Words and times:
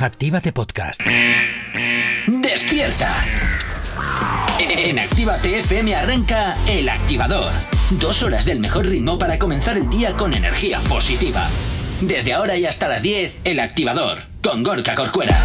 Actívate 0.00 0.52
Podcast. 0.52 1.00
¡Despierta! 2.28 3.12
En 4.60 4.96
Actívate 5.00 5.58
FM 5.58 5.92
arranca 5.96 6.54
El 6.68 6.88
Activador. 6.88 7.50
Dos 7.90 8.22
horas 8.22 8.44
del 8.44 8.60
mejor 8.60 8.86
ritmo 8.86 9.18
para 9.18 9.40
comenzar 9.40 9.76
el 9.76 9.90
día 9.90 10.16
con 10.16 10.34
energía 10.34 10.78
positiva. 10.88 11.48
Desde 12.00 12.32
ahora 12.32 12.56
y 12.56 12.64
hasta 12.64 12.86
las 12.86 13.02
10, 13.02 13.38
El 13.42 13.58
Activador, 13.58 14.18
con 14.40 14.62
Gorka 14.62 14.94
Corcuera. 14.94 15.36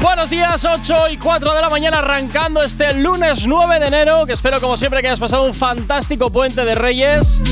Buenos 0.00 0.30
días, 0.30 0.64
8 0.64 1.08
y 1.10 1.16
4 1.16 1.52
de 1.52 1.60
la 1.60 1.68
mañana 1.68 1.98
arrancando 1.98 2.62
este 2.62 2.94
lunes 2.94 3.44
9 3.48 3.80
de 3.80 3.86
enero, 3.88 4.24
que 4.26 4.34
espero 4.34 4.60
como 4.60 4.76
siempre 4.76 5.02
que 5.02 5.08
hayas 5.08 5.18
pasado 5.18 5.42
un 5.42 5.54
fantástico 5.54 6.30
puente 6.30 6.64
de 6.64 6.76
Reyes. 6.76 7.42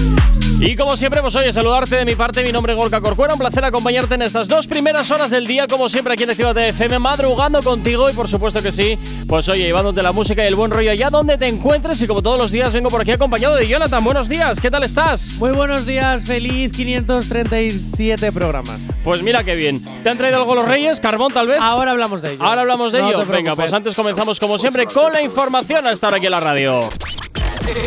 Y 0.61 0.77
como 0.77 0.97
siempre, 0.97 1.21
pues 1.21 1.35
oye, 1.37 1.53
saludarte 1.53 1.97
de 1.97 2.05
mi 2.05 2.15
parte, 2.15 2.43
mi 2.43 2.53
nombre 2.53 2.73
es 2.73 2.79
Gorka 2.79 3.01
Corcuera, 3.01 3.35
un 3.35 3.41
placer 3.41 3.65
acompañarte 3.65 4.15
en 4.15 4.23
estas 4.23 4.49
dos 4.49 4.67
primeras 4.67 5.11
horas 5.11 5.31
del 5.31 5.47
día, 5.47 5.67
como 5.67 5.89
siempre 5.89 6.15
aquí 6.15 6.23
en 6.23 6.31
Actívate 6.31 6.69
FM, 6.69 6.99
madrugando 7.01 7.61
contigo 7.61 8.09
y 8.09 8.13
por 8.13 8.29
supuesto 8.29 8.63
que 8.63 8.73
sí, 8.73 8.97
pues 9.29 9.49
oye, 9.49 9.65
llevándote 9.65 10.03
la 10.03 10.13
música 10.13 10.43
y 10.45 10.47
el 10.47 10.55
buen 10.55 10.71
rollo 10.71 10.93
allá 10.93 11.11
donde 11.11 11.37
te 11.37 11.49
encuentres 11.49 12.01
y 12.01 12.07
como 12.07 12.23
todos 12.23 12.39
los 12.39 12.51
días 12.51 12.73
vengo 12.73 12.89
por 12.89 13.01
aquí 13.01 13.11
acompañado 13.11 13.57
de 13.57 13.69
Jonathan, 13.69 14.03
buenos 14.05 14.29
días, 14.29 14.61
¿qué 14.61 14.71
tal 14.71 14.85
estás? 14.85 15.37
Muy 15.39 15.51
buenos 15.51 15.85
días, 15.87 16.25
feliz 16.25 16.71
537 16.73 18.33
programas. 18.33 18.81
Pues 19.03 19.23
mira 19.23 19.45
qué 19.45 19.57
bien, 19.57 19.85
¿te 20.03 20.11
han 20.11 20.17
traído 20.17 20.39
algo 20.39 20.55
los 20.55 20.67
Reyes? 20.67 21.01
¿Carbón 21.01 21.33
tal 21.33 21.49
vez? 21.49 21.59
Ahora 21.61 21.91
hablamos 21.91 22.23
de 22.23 22.35
ello. 22.35 22.43
Ahora 22.43 22.63
hablamos 22.63 22.93
de 22.93 23.03
No 23.03 23.09
ello. 23.11 23.27
Venga, 23.27 23.55
pues 23.55 23.73
antes 23.73 23.95
comenzamos 23.95 24.41
como 24.41 24.57
siempre 24.57 24.87
con 24.87 25.13
la 25.13 25.21
información 25.21 25.87
a 25.87 25.93
estar 25.93 26.15
aquí 26.15 26.27
en 26.27 26.33
la 26.33 26.41
radio. 26.41 26.79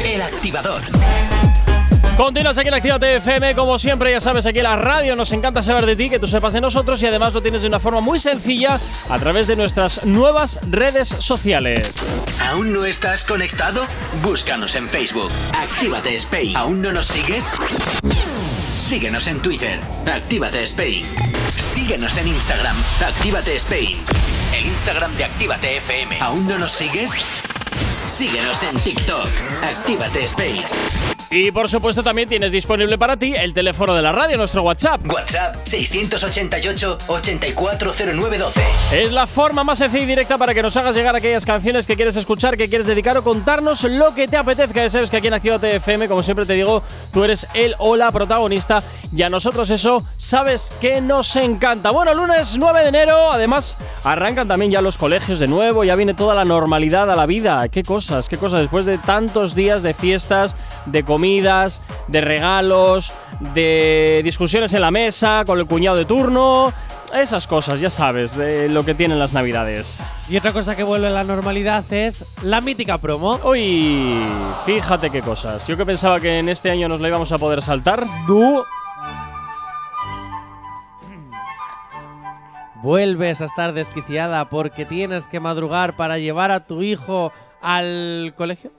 El 0.06 0.22
Activador. 0.22 0.82
Continúas 2.18 2.58
aquí 2.58 2.68
en 2.70 2.74
Actívate 2.74 3.18
FM, 3.18 3.54
como 3.54 3.78
siempre, 3.78 4.12
ya 4.12 4.20
sabes, 4.20 4.48
aquí 4.48 4.58
en 4.58 4.64
la 4.64 4.76
radio 4.76 5.16
nos 5.16 5.32
encanta 5.34 5.62
saber 5.62 5.86
de 5.86 5.96
ti, 5.96 6.10
que 6.10 6.18
tú 6.18 6.26
sepas 6.26 6.52
de 6.52 6.60
nosotros 6.60 7.00
y 7.04 7.06
además 7.06 7.36
lo 7.36 7.44
tienes 7.44 7.62
de 7.62 7.68
una 7.68 7.80
forma 7.80 8.02
muy 8.02 8.18
sencilla 8.18 8.80
a 9.08 9.20
través 9.20 9.46
de 9.46 9.56
nuestras 9.56 10.04
nuevas 10.04 10.60
redes 10.68 11.10
sociales. 11.20 12.20
¿Aún 12.50 12.74
no 12.74 12.86
estás 12.86 13.24
conectado? 13.24 13.86
Búscanos 14.24 14.76
en 14.76 14.88
Facebook. 14.88 15.32
Actívate 15.56 16.16
Spain. 16.16 16.58
¿Aún 16.58 16.82
no 16.82 16.92
nos 16.92 17.06
sigues? 17.06 17.54
Síguenos 18.80 19.28
en 19.28 19.40
Twitter. 19.40 19.80
Actívate 20.12 20.64
Spain. 20.64 21.06
Síguenos 21.56 22.18
en 22.18 22.30
Instagram. 22.30 22.78
Actívate 23.06 23.56
Spain. 23.58 23.96
El 24.56 24.66
Instagram 24.66 25.16
de 25.18 25.26
Actívate 25.26 25.78
FM. 25.78 26.20
¿Aún 26.20 26.48
no 26.48 26.58
nos 26.58 26.72
sigues? 26.72 27.12
Síguenos 28.08 28.64
en 28.64 28.76
TikTok. 28.80 29.30
Actívate 29.62 30.24
Spain. 30.24 30.64
Y 31.30 31.52
por 31.52 31.68
supuesto 31.68 32.02
también 32.04 32.30
tienes 32.30 32.54
disponible 32.54 32.98
para 32.98 33.18
ti 33.18 33.34
el 33.36 33.54
teléfono 33.54 33.94
de 33.94 34.02
la 34.02 34.14
radio, 34.14 34.38
nuestro 34.38 34.64
WhatsApp. 34.64 35.02
WhatsApp 35.12 35.58
688-840912. 35.66 38.62
Es 38.94 39.12
la 39.12 39.28
forma 39.28 39.66
más 39.66 39.80
sencilla 39.80 40.04
y 40.04 40.06
directa 40.06 40.38
para 40.38 40.54
que 40.54 40.64
nos 40.64 40.78
hagas 40.78 40.96
llegar 40.96 41.18
aquellas 41.18 41.46
canciones 41.46 41.86
que 41.86 41.98
quieres 41.98 42.16
escuchar, 42.16 42.56
que 42.56 42.70
quieres 42.70 42.88
dedicar 42.88 43.18
o 43.18 43.24
contarnos 43.24 43.84
lo 43.84 44.16
que 44.16 44.30
te 44.30 44.38
apetezca. 44.38 44.84
Ya 44.84 44.90
sabes 44.90 45.10
que 45.10 45.18
aquí 45.18 45.28
en 45.28 45.34
Actívate 45.34 45.76
FM, 45.76 46.08
como 46.08 46.24
siempre 46.24 46.46
te 46.46 46.54
digo, 46.54 46.82
tú 47.12 47.26
eres 47.26 47.46
el 47.54 47.76
o 47.80 47.98
la 47.98 48.10
protagonista 48.14 48.80
y 49.14 49.24
a 49.24 49.30
nosotros 49.30 49.70
eso 49.70 50.06
sabes 50.16 50.78
que 50.80 51.02
nos 51.02 51.36
encanta. 51.36 51.92
Bueno, 51.92 52.14
lunes 52.14 52.56
9 52.58 52.84
de 52.84 52.88
enero, 52.88 53.34
además 53.34 53.78
arrancan 54.04 54.48
también 54.48 54.72
ya 54.72 54.80
los 54.82 54.98
colegios 54.98 55.40
de 55.40 55.48
nuevo, 55.48 55.84
ya 55.84 55.96
viene 55.96 56.14
toda 56.14 56.34
la 56.36 56.46
normalidad 56.46 57.12
a 57.12 57.18
la 57.18 57.26
vida. 57.26 57.68
Qué 57.68 57.84
cosas, 57.84 58.30
qué 58.30 58.38
cosas, 58.38 58.62
después 58.62 58.86
de 58.86 58.98
tantos 58.98 59.56
días 59.56 59.84
de 59.84 59.94
fiestas, 59.94 60.56
de 60.86 61.04
comidas, 61.18 61.82
de 62.08 62.22
regalos, 62.22 63.12
de 63.56 64.22
discusiones 64.24 64.72
en 64.74 64.82
la 64.82 64.92
mesa 64.92 65.42
con 65.48 65.58
el 65.58 65.66
cuñado 65.66 65.98
de 65.98 66.06
turno. 66.06 66.72
Esas 67.12 67.48
cosas, 67.48 67.80
ya 67.80 67.90
sabes, 67.90 68.38
de 68.38 68.70
lo 68.70 68.86
que 68.86 68.94
tienen 68.94 69.18
las 69.18 69.34
navidades. 69.34 70.04
Y 70.30 70.38
otra 70.38 70.54
cosa 70.54 70.76
que 70.76 70.84
vuelve 70.84 71.08
a 71.08 71.10
la 71.10 71.24
normalidad 71.24 71.92
es 71.92 72.24
la 72.44 72.62
mítica 72.62 73.00
promo. 73.00 73.40
Uy, 73.44 74.28
fíjate 74.68 75.10
qué 75.10 75.24
cosas. 75.24 75.66
Yo 75.66 75.76
que 75.76 75.86
pensaba 75.86 76.20
que 76.20 76.38
en 76.38 76.50
este 76.50 76.70
año 76.70 76.88
nos 76.88 77.02
la 77.02 77.08
íbamos 77.08 77.32
a 77.32 77.40
poder 77.40 77.64
saltar. 77.64 78.06
Du. 78.28 78.64
Vuelves 82.84 83.42
a 83.42 83.46
estar 83.46 83.74
desquiciada 83.74 84.50
porque 84.50 84.86
tienes 84.86 85.28
que 85.28 85.40
madrugar 85.40 85.96
para 85.96 86.20
llevar 86.20 86.52
a 86.52 86.68
tu 86.68 86.84
hijo 86.84 87.32
al 87.60 88.36
colegio. 88.38 88.72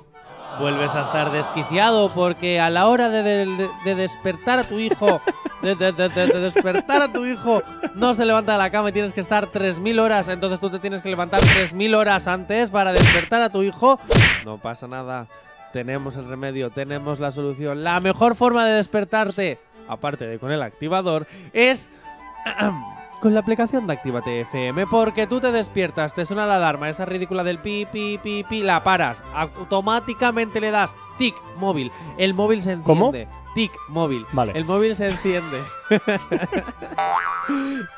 Vuelves 0.59 0.95
a 0.95 1.03
estar 1.03 1.31
desquiciado 1.31 2.11
porque 2.13 2.59
a 2.59 2.69
la 2.71 2.89
hora 2.89 3.09
de, 3.11 3.23
de- 3.23 3.71
de 3.85 3.95
despertar 3.95 4.59
a 4.59 4.65
tu 4.65 4.79
hijo, 4.81 5.21
de- 5.63 5.77
de 5.77 5.93
despertar 6.41 7.01
a 7.03 7.13
tu 7.13 7.25
hijo, 7.25 7.63
no 7.95 8.13
se 8.15 8.25
levanta 8.25 8.53
de 8.53 8.59
la 8.59 8.71
cama 8.71 8.89
y 8.89 8.93
tienes 8.93 9.13
que 9.13 9.21
estar 9.21 9.53
3.000 9.53 10.01
horas. 10.01 10.27
Entonces 10.29 10.59
tú 10.59 10.69
te 10.71 10.79
tienes 10.81 11.01
que 11.03 11.11
levantar 11.11 11.41
3.000 11.41 11.95
horas 11.95 12.27
antes 12.27 12.71
para 12.71 12.93
despertar 12.93 13.41
a 13.43 13.51
tu 13.51 13.63
hijo. 13.63 14.01
No 14.45 14.59
pasa 14.59 14.89
nada. 14.89 15.29
Tenemos 15.73 16.17
el 16.17 16.29
remedio, 16.29 16.71
tenemos 16.71 17.21
la 17.21 17.31
solución. 17.31 17.85
La 17.85 18.01
mejor 18.01 18.35
forma 18.35 18.65
de 18.65 18.73
despertarte, 18.73 19.59
aparte 19.87 20.27
de 20.27 20.39
con 20.41 20.51
el 20.51 20.63
activador, 20.63 21.27
es 21.53 21.93
con 23.21 23.35
la 23.35 23.41
aplicación 23.41 23.87
de 23.87 23.95
Actívate 23.95 24.41
FM, 24.43 24.87
porque 24.87 25.27
tú 25.27 25.41
te 25.41 25.53
despiertas, 25.53 26.15
te 26.15 26.25
suena 26.25 26.47
la 26.47 26.57
alarma, 26.57 26.89
esa 26.89 27.05
ridícula 27.05 27.45
del 27.45 27.59
pi, 27.59 27.87
pi, 27.91 28.19
pi, 28.23 28.45
pi, 28.45 28.63
la 28.63 28.83
paras, 28.85 29.23
automáticamente 29.35 30.61
le 30.61 30.71
das 30.71 30.95
tic 31.19 31.35
móvil, 31.57 31.91
el 32.17 32.35
móvil 32.35 32.63
se 32.63 32.79
¿Cómo? 32.83 33.13
Tic 33.55 33.73
móvil. 33.89 34.27
Vale. 34.33 34.53
El 34.55 34.65
móvil 34.65 34.95
se 34.95 35.09
enciende. 35.09 35.63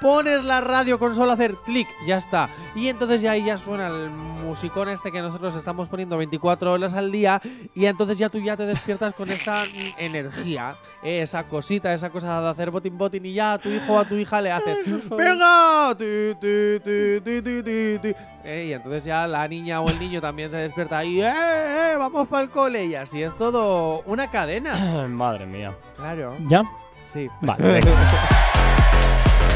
Pones 0.01 0.45
la 0.45 0.61
radio 0.61 0.99
con 0.99 1.15
solo 1.15 1.33
hacer 1.33 1.57
clic, 1.65 1.89
ya 2.07 2.17
está. 2.17 2.49
Y 2.75 2.89
entonces 2.89 3.21
ya 3.21 3.33
ahí 3.33 3.45
ya 3.45 3.59
suena 3.59 3.89
el 3.89 4.11
musicón 4.11 4.89
este 4.89 5.11
que 5.11 5.21
nosotros 5.21 5.57
estamos 5.57 5.89
poniendo 5.89 6.17
24 6.17 6.73
horas 6.73 6.95
al 6.95 7.11
día. 7.11 7.41
Y 7.75 7.87
entonces 7.87 8.19
ya 8.19 8.29
tú 8.29 8.39
ya 8.39 8.57
te 8.57 8.67
despiertas 8.67 9.15
con 9.15 9.31
esta 9.31 9.65
energía, 9.99 10.77
eh, 11.03 11.23
esa 11.23 11.45
cosita, 11.45 11.93
esa 11.93 12.11
cosa 12.11 12.41
de 12.41 12.49
hacer 12.49 12.71
botín 12.71 12.97
botín. 12.97 13.27
Y 13.27 13.35
ya 13.35 13.55
a 13.55 13.59
tu 13.59 13.69
hijo 13.69 13.95
o 13.95 13.99
a 13.99 14.05
tu 14.05 14.15
hija 14.17 14.41
le 14.41 14.53
haces 14.53 14.79
¡Venga! 15.11 15.95
Ti, 15.99 16.37
ti, 16.41 16.81
ti. 18.01 18.15
Eh, 18.43 18.67
y 18.69 18.73
entonces 18.73 19.05
ya 19.05 19.27
la 19.27 19.47
niña 19.47 19.81
o 19.81 19.91
el 19.91 19.99
niño 19.99 20.21
también 20.21 20.51
se 20.51 20.57
despierta 20.57 21.05
y 21.05 21.21
¡eh, 21.21 21.29
eh! 21.29 21.97
¡Vamos 21.99 22.27
para 22.27 22.45
el 22.45 22.51
cole! 22.51 22.87
Y 22.87 22.95
así 22.95 23.23
es 23.23 23.37
todo 23.37 24.03
una 24.07 24.31
cadena. 24.31 25.07
Madre 25.09 25.40
mía. 25.47 25.77
Claro. 25.97 26.37
¿Ya? 26.49 26.63
Sí. 27.07 27.29
Vale. 27.41 27.81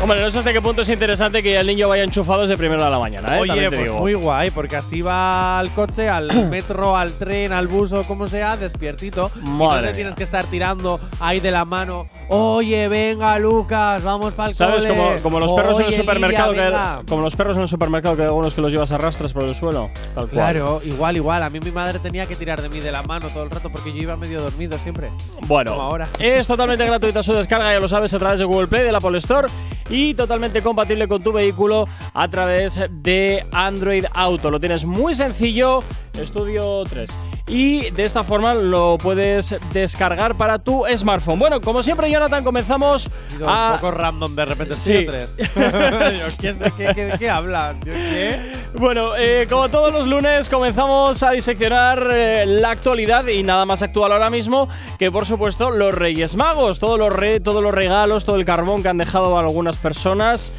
Hombre, 0.04 0.20
no 0.20 0.28
sé 0.28 0.38
hasta 0.38 0.52
qué 0.52 0.60
punto 0.60 0.82
es 0.82 0.88
interesante 0.90 1.42
que 1.42 1.58
el 1.58 1.66
niño 1.66 1.88
vaya 1.88 2.02
enchufado 2.04 2.42
desde 2.42 2.58
primero 2.58 2.84
de 2.84 2.90
la 2.90 2.98
mañana, 2.98 3.38
¿eh? 3.38 3.40
Oye, 3.40 3.54
te 3.54 3.68
pues 3.70 3.82
digo. 3.84 3.98
muy 4.00 4.12
guay, 4.12 4.50
porque 4.50 4.76
así 4.76 5.00
va 5.00 5.58
al 5.58 5.70
coche, 5.70 6.10
al 6.10 6.28
metro, 6.50 6.94
al 6.94 7.10
tren, 7.14 7.54
al 7.54 7.68
bus 7.68 7.94
o 7.94 8.02
como 8.04 8.26
sea, 8.26 8.58
despiertito. 8.58 9.30
y 9.34 9.48
no 9.48 9.50
Madre 9.70 9.82
mía. 9.86 9.92
tienes 9.92 10.14
que 10.14 10.22
estar 10.24 10.44
tirando 10.44 11.00
ahí 11.20 11.40
de 11.40 11.50
la 11.50 11.64
mano. 11.64 12.06
Oye, 12.28 12.86
venga, 12.88 13.38
Lucas, 13.38 14.02
vamos 14.04 14.34
para 14.34 14.50
el 14.50 14.54
¿Sabes? 14.54 14.84
cole. 14.84 14.88
Como, 14.94 15.22
como 15.22 15.40
los 15.40 15.54
perros 15.54 15.76
en 15.76 15.82
el 15.86 15.88
Oye, 15.88 15.96
supermercado, 15.96 16.52
Lidia, 16.52 16.64
que 16.66 16.70
venga". 16.70 17.02
como 17.08 17.22
los 17.22 17.34
perros 17.34 17.56
en 17.56 17.62
el 17.62 17.68
supermercado, 17.68 18.14
que 18.14 18.22
hay 18.22 18.28
algunos 18.28 18.52
que 18.52 18.60
los 18.60 18.70
llevas 18.72 18.92
a 18.92 18.98
rastras 18.98 19.32
por 19.32 19.44
el 19.44 19.54
suelo. 19.54 19.88
Tal 20.14 20.28
cual. 20.28 20.28
Claro, 20.28 20.82
igual, 20.84 21.16
igual. 21.16 21.42
A 21.42 21.48
mí 21.48 21.60
mi 21.60 21.70
madre 21.70 21.98
tenía 21.98 22.26
que 22.26 22.34
tirar 22.36 22.60
de 22.60 22.68
mí 22.68 22.80
de 22.80 22.92
la 22.92 23.02
mano 23.04 23.28
todo 23.28 23.44
el 23.44 23.50
rato 23.50 23.70
porque 23.72 23.90
yo 23.90 24.02
iba 24.02 24.16
medio 24.18 24.42
dormido 24.42 24.78
siempre. 24.78 25.10
Bueno, 25.46 25.70
Como 25.70 25.82
ahora. 25.82 26.08
es 26.18 26.46
totalmente 26.46 26.84
gratuita 26.84 27.22
su 27.22 27.32
descarga, 27.32 27.72
ya 27.72 27.80
lo 27.80 27.88
sabes, 27.88 28.12
a 28.12 28.18
través 28.18 28.38
de 28.38 28.44
Google 28.44 28.66
Play, 28.66 28.82
de 28.84 28.92
la 28.92 28.98
Apple 28.98 29.16
Store 29.16 29.48
y 29.90 29.93
totalmente 30.16 30.60
compatible 30.60 31.06
con 31.06 31.22
tu 31.22 31.32
vehículo 31.32 31.86
a 32.12 32.28
través 32.28 32.80
de 32.90 33.44
Android 33.52 34.04
Auto. 34.12 34.50
Lo 34.50 34.58
tienes 34.58 34.84
muy 34.84 35.14
sencillo, 35.14 35.82
Estudio 36.14 36.82
3. 36.84 37.16
Y 37.46 37.90
de 37.90 38.04
esta 38.04 38.24
forma 38.24 38.54
lo 38.54 38.96
puedes 38.96 39.54
descargar 39.74 40.34
para 40.34 40.58
tu 40.58 40.84
smartphone. 40.96 41.38
Bueno, 41.38 41.60
como 41.60 41.82
siempre, 41.82 42.10
Jonathan, 42.10 42.42
comenzamos 42.42 43.06
Ha 43.08 43.30
sido 43.30 43.50
a. 43.50 43.70
un 43.72 43.76
poco 43.76 43.90
random 43.90 44.34
de 44.34 44.44
repente. 44.46 44.74
Sí. 44.76 45.04
Tres. 45.06 45.36
¿qué, 46.40 46.54
qué, 46.78 46.94
qué, 46.94 47.14
qué 47.18 47.28
hablan? 47.30 47.78
Yo, 47.84 47.92
¿Qué? 47.92 48.52
Bueno, 48.78 49.14
eh, 49.18 49.46
como 49.48 49.68
todos 49.68 49.92
los 49.92 50.06
lunes, 50.06 50.48
comenzamos 50.48 51.22
a 51.22 51.32
diseccionar 51.32 52.08
eh, 52.12 52.46
la 52.46 52.70
actualidad 52.70 53.26
y 53.26 53.42
nada 53.42 53.66
más 53.66 53.82
actual 53.82 54.12
ahora 54.12 54.30
mismo 54.30 54.68
que, 54.98 55.12
por 55.12 55.26
supuesto, 55.26 55.70
los 55.70 55.94
Reyes 55.94 56.36
Magos. 56.36 56.78
Todos 56.78 56.98
los, 56.98 57.12
re- 57.14 57.40
todos 57.40 57.62
los 57.62 57.74
regalos, 57.74 58.24
todo 58.24 58.36
el 58.36 58.46
carbón 58.46 58.82
que 58.82 58.88
han 58.88 58.96
dejado 58.98 59.38
algunas 59.38 59.76
personas. 59.76 60.50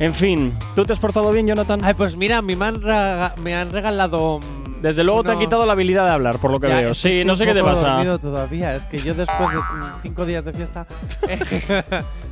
En 0.00 0.14
fin, 0.14 0.52
¿tú 0.74 0.84
te 0.84 0.92
has 0.92 0.98
portado 0.98 1.30
bien, 1.32 1.46
Jonathan? 1.46 1.80
Ay, 1.84 1.94
pues 1.94 2.16
mira, 2.16 2.42
me 2.42 2.54
han, 2.64 2.80
me 3.42 3.54
han 3.54 3.70
regalado. 3.72 4.40
Desde 4.82 5.04
luego 5.04 5.22
te 5.22 5.30
han 5.30 5.36
unos- 5.36 5.46
quitado 5.46 5.66
la 5.66 5.72
habilidad 5.72 6.04
de 6.06 6.10
hablar, 6.12 6.38
por 6.38 6.50
lo 6.50 6.60
que 6.60 6.68
Ya, 6.68 6.76
veo. 6.76 6.94
Sí, 6.94 7.24
no 7.24 7.36
sé 7.36 7.46
qué 7.46 7.54
te 7.54 7.62
pasa. 7.62 7.98
todavía. 8.20 8.74
Es 8.74 8.86
que 8.86 8.98
yo 8.98 9.14
después 9.14 9.50
de 9.50 9.58
cinco 10.02 10.24
días 10.26 10.44
de 10.44 10.52
fiesta 10.52 10.86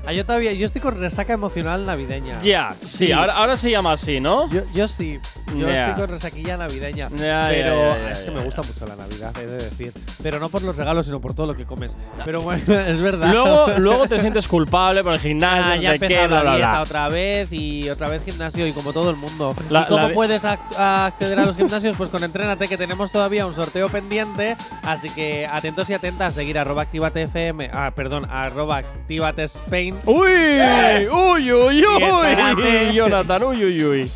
Ah, 0.06 0.12
yo 0.12 0.24
todavía, 0.24 0.52
yo 0.52 0.64
estoy 0.66 0.80
con 0.80 0.98
resaca 1.00 1.32
emocional 1.32 1.84
navideña. 1.86 2.40
Ya, 2.42 2.68
sí, 2.80 3.10
Ahora, 3.12 3.34
ahora 3.36 3.56
se 3.56 3.70
llama 3.70 3.92
así, 3.92 4.20
¿no? 4.20 4.48
Yo, 4.50 4.62
yo 4.74 4.86
sí, 4.88 5.18
yo 5.56 5.68
Ya. 5.68 5.88
estoy 5.88 6.02
con 6.02 6.10
resaquilla 6.10 6.56
navideña. 6.56 7.08
Ya, 7.16 7.48
pero 7.50 7.94
es 8.10 8.18
que 8.20 8.30
me 8.30 8.42
gusta 8.42 8.62
mucho 8.62 8.86
la 8.86 8.96
Navidad, 8.96 9.32
he 9.40 9.46
de 9.46 9.56
decir. 9.56 9.92
Pero 10.22 10.38
no 10.38 10.48
por 10.48 10.62
los 10.62 10.76
regalos, 10.76 11.06
sino 11.06 11.20
por 11.20 11.34
todo 11.34 11.46
lo 11.46 11.56
que 11.56 11.64
comes. 11.64 11.98
Pero 12.24 12.40
bueno, 12.40 12.62
es 12.86 13.02
verdad. 13.02 13.30
Luego, 13.32 13.66
luego 13.78 14.06
te 14.06 14.18
sientes 14.18 14.46
culpable 14.48 15.02
por 15.02 15.12
el 15.14 15.18
gimnasio, 15.20 15.72
Ah, 15.72 15.76
ya 15.76 16.26
bla, 16.28 16.42
la 16.44 16.56
bla. 16.56 16.82
otra 16.82 17.08
vez 17.08 17.48
y 17.52 17.88
otra 17.90 18.08
vez 18.08 18.22
gimnasio 18.24 18.66
y 18.66 18.72
como 18.72 18.92
todo 18.92 19.10
el 19.10 19.16
mundo. 19.16 19.54
La- 19.70 19.82
¿Y 19.82 19.84
cómo 19.86 19.96
la 20.02 20.08
de- 20.08 20.14
puedes 20.14 20.44
ac- 20.44 20.76
acceder 20.78 21.38
a 21.40 21.44
los 21.46 21.56
gimnasios? 21.56 21.96
Pues 21.96 22.10
con 22.10 22.22
Entrénate 22.36 22.68
que 22.68 22.76
tenemos 22.76 23.10
todavía 23.10 23.46
un 23.46 23.54
sorteo 23.54 23.88
pendiente, 23.88 24.58
así 24.82 25.08
que 25.08 25.46
atentos 25.50 25.88
y 25.88 25.94
atentas, 25.94 26.34
seguir 26.34 26.58
arroba 26.58 26.82
activatefm, 26.82 27.70
ah, 27.72 27.90
perdón, 27.96 28.26
arroba 28.30 28.76
activatespain, 28.76 29.94
Uy, 30.04 31.08
uy, 31.10 31.50
uy, 31.54 31.82
espérate. 31.82 32.88
uy, 32.90 32.94
Jonathan, 32.94 33.42
uy, 33.42 33.64
uy, 33.64 33.84
uy. 33.84 34.10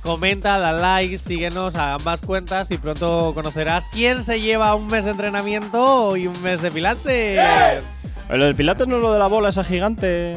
comenta, 0.00 0.60
da 0.60 0.70
like, 0.70 1.18
síguenos 1.18 1.74
a 1.74 1.94
ambas 1.94 2.22
cuentas 2.22 2.70
y 2.70 2.78
pronto 2.78 3.32
conocerás 3.34 3.88
quién 3.90 4.22
se 4.22 4.40
lleva 4.40 4.72
un 4.76 4.86
mes 4.86 5.04
de 5.04 5.10
entrenamiento 5.10 6.16
y 6.16 6.28
un 6.28 6.42
mes 6.44 6.62
de 6.62 6.70
pilates. 6.70 7.96
Lo 8.28 8.44
del 8.44 8.54
Pilates 8.54 8.86
no 8.86 8.98
es 8.98 9.02
lo 9.02 9.12
de 9.12 9.18
la 9.18 9.26
bola 9.26 9.48
esa 9.48 9.64
gigante. 9.64 10.36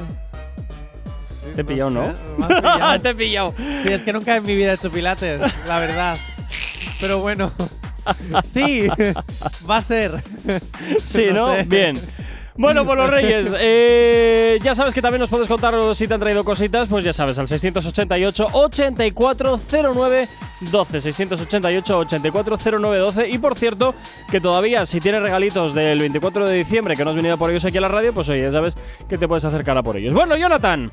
Sí, 1.28 1.52
Te 1.54 1.62
he 1.62 1.64
pillado, 1.64 1.92
¿no? 1.92 2.06
sé, 2.06 2.16
pillado. 2.56 3.00
Te 3.04 3.10
he 3.10 3.16
pillado. 3.16 3.54
Sí, 3.84 3.94
es 3.94 4.02
que 4.02 4.14
nunca 4.14 4.36
en 4.36 4.44
mi 4.48 4.56
vida 4.56 4.72
he 4.72 4.74
hecho 4.74 4.90
pilates, 4.90 5.40
la 5.68 5.80
verdad. 5.80 6.18
Pero 7.00 7.19
bueno. 7.19 7.51
Sí, 8.44 8.88
va 9.69 9.78
a 9.78 9.81
ser. 9.84 10.24
Sí, 11.04 11.25
No 11.28 11.34
¿no? 11.48 11.54
sé. 11.56 11.63
Bien. 11.63 12.00
Bueno, 12.56 12.84
por 12.86 12.98
los 12.98 13.10
Reyes, 13.10 13.54
eh, 13.57 14.60
ya 14.62 14.75
sabes 14.75 14.94
que 14.94 15.01
también 15.01 15.22
nos 15.22 15.30
puedes 15.30 15.48
contar 15.48 15.74
si 15.96 16.07
te 16.07 16.13
han 16.16 16.19
traído 16.19 16.44
cositas, 16.44 16.90
pues 16.90 17.06
ya 17.06 17.13
sabes, 17.13 17.38
al 17.38 17.48
688-8409-12. 17.48 20.28
688-8409-12. 20.62 23.30
Y 23.31 23.38
por 23.38 23.56
cierto, 23.57 23.96
que 24.30 24.42
todavía 24.42 24.86
si 24.86 25.00
tienes 25.00 25.22
regalitos 25.22 25.74
del 25.74 26.00
24 26.00 26.46
de 26.48 26.56
diciembre 26.57 26.96
que 26.98 27.06
no 27.06 27.12
has 27.12 27.16
venido 27.16 27.38
por 27.38 27.50
ellos 27.50 27.63
aquí 27.63 27.78
a 27.78 27.81
la 27.81 27.88
radio, 27.88 28.13
pues 28.13 28.28
oye, 28.30 28.42
ya 28.42 28.51
sabes 28.51 28.75
que 29.07 29.18
te 29.18 29.25
puedes 29.28 29.46
acercar 29.46 29.78
a 29.78 29.84
por 29.84 29.96
ellos. 29.98 30.13
Bueno, 30.13 30.36
Jonathan. 30.36 30.92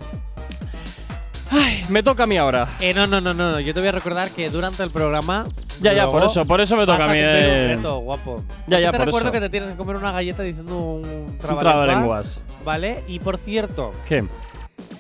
Ay, 1.51 1.85
me 1.89 2.03
toca 2.03 2.25
a 2.25 2.27
mí 2.27 2.37
ahora. 2.37 2.69
Eh, 2.81 2.93
no, 2.93 3.07
no, 3.07 3.21
no, 3.21 3.33
no, 3.33 3.53
no. 3.53 3.61
Yo 3.61 3.73
te 3.73 3.81
voy 3.81 3.89
a 3.89 3.93
recordar 3.93 4.31
que 4.31 4.51
durante 4.51 4.83
el 4.83 4.91
programa. 4.91 5.45
Ya, 5.81 5.93
ya, 5.93 6.07
por 6.07 6.25
eso, 6.25 6.45
por 6.45 6.61
eso 6.61 6.77
me 6.77 6.87
toca 6.87 7.05
a 7.05 7.09
mí. 7.09 7.19
eh, 7.19 7.69
un 7.71 7.77
reto, 7.77 7.99
guapo. 7.99 8.43
Ya, 8.67 8.81
ya, 8.81 8.91
te 8.91 8.99
por 8.99 9.07
recuerdo 9.07 9.29
eso. 9.29 9.33
que 9.33 9.41
te 9.41 9.51
tienes 9.51 9.71
que 9.71 9.77
comer 9.77 9.97
una 9.97 10.11
galleta 10.13 10.43
diciendo 10.43 10.77
un 10.77 11.39
trabalenguas. 11.39 12.43
¿Vale? 12.65 13.05
Y 13.07 13.21
por 13.21 13.39
cierto, 13.39 13.93
¿Qué? 14.09 14.25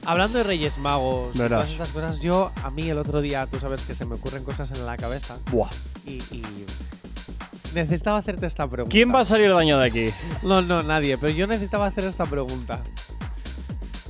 hablando 0.05 0.39
de 0.39 0.45
Reyes 0.45 0.79
Magos, 0.79 1.37
Verás. 1.37 1.61
todas 1.65 1.71
estas 1.73 1.89
cosas, 1.89 2.21
yo, 2.21 2.53
a 2.63 2.71
mí 2.71 2.89
el 2.89 2.99
otro 2.99 3.21
día, 3.21 3.47
tú 3.47 3.59
sabes 3.59 3.83
que 3.83 3.95
se 3.95 4.05
me 4.07 4.15
ocurren 4.15 4.45
cosas 4.45 4.71
en 4.73 4.87
la 4.87 4.97
cabeza. 4.97 5.39
Buah. 5.51 5.69
Y. 6.07 6.19
y 6.31 6.43
necesitaba 7.75 8.19
hacerte 8.19 8.47
esta 8.47 8.67
pregunta. 8.69 8.91
¿Quién 8.93 9.15
va 9.15 9.21
a 9.21 9.25
salir 9.25 9.53
daño 9.53 9.79
de 9.79 9.87
aquí? 9.87 10.07
No, 10.43 10.63
no, 10.63 10.83
nadie, 10.83 11.19
pero 11.19 11.33
yo 11.33 11.47
necesitaba 11.47 11.87
hacer 11.87 12.05
esta 12.05 12.25
pregunta. 12.25 12.81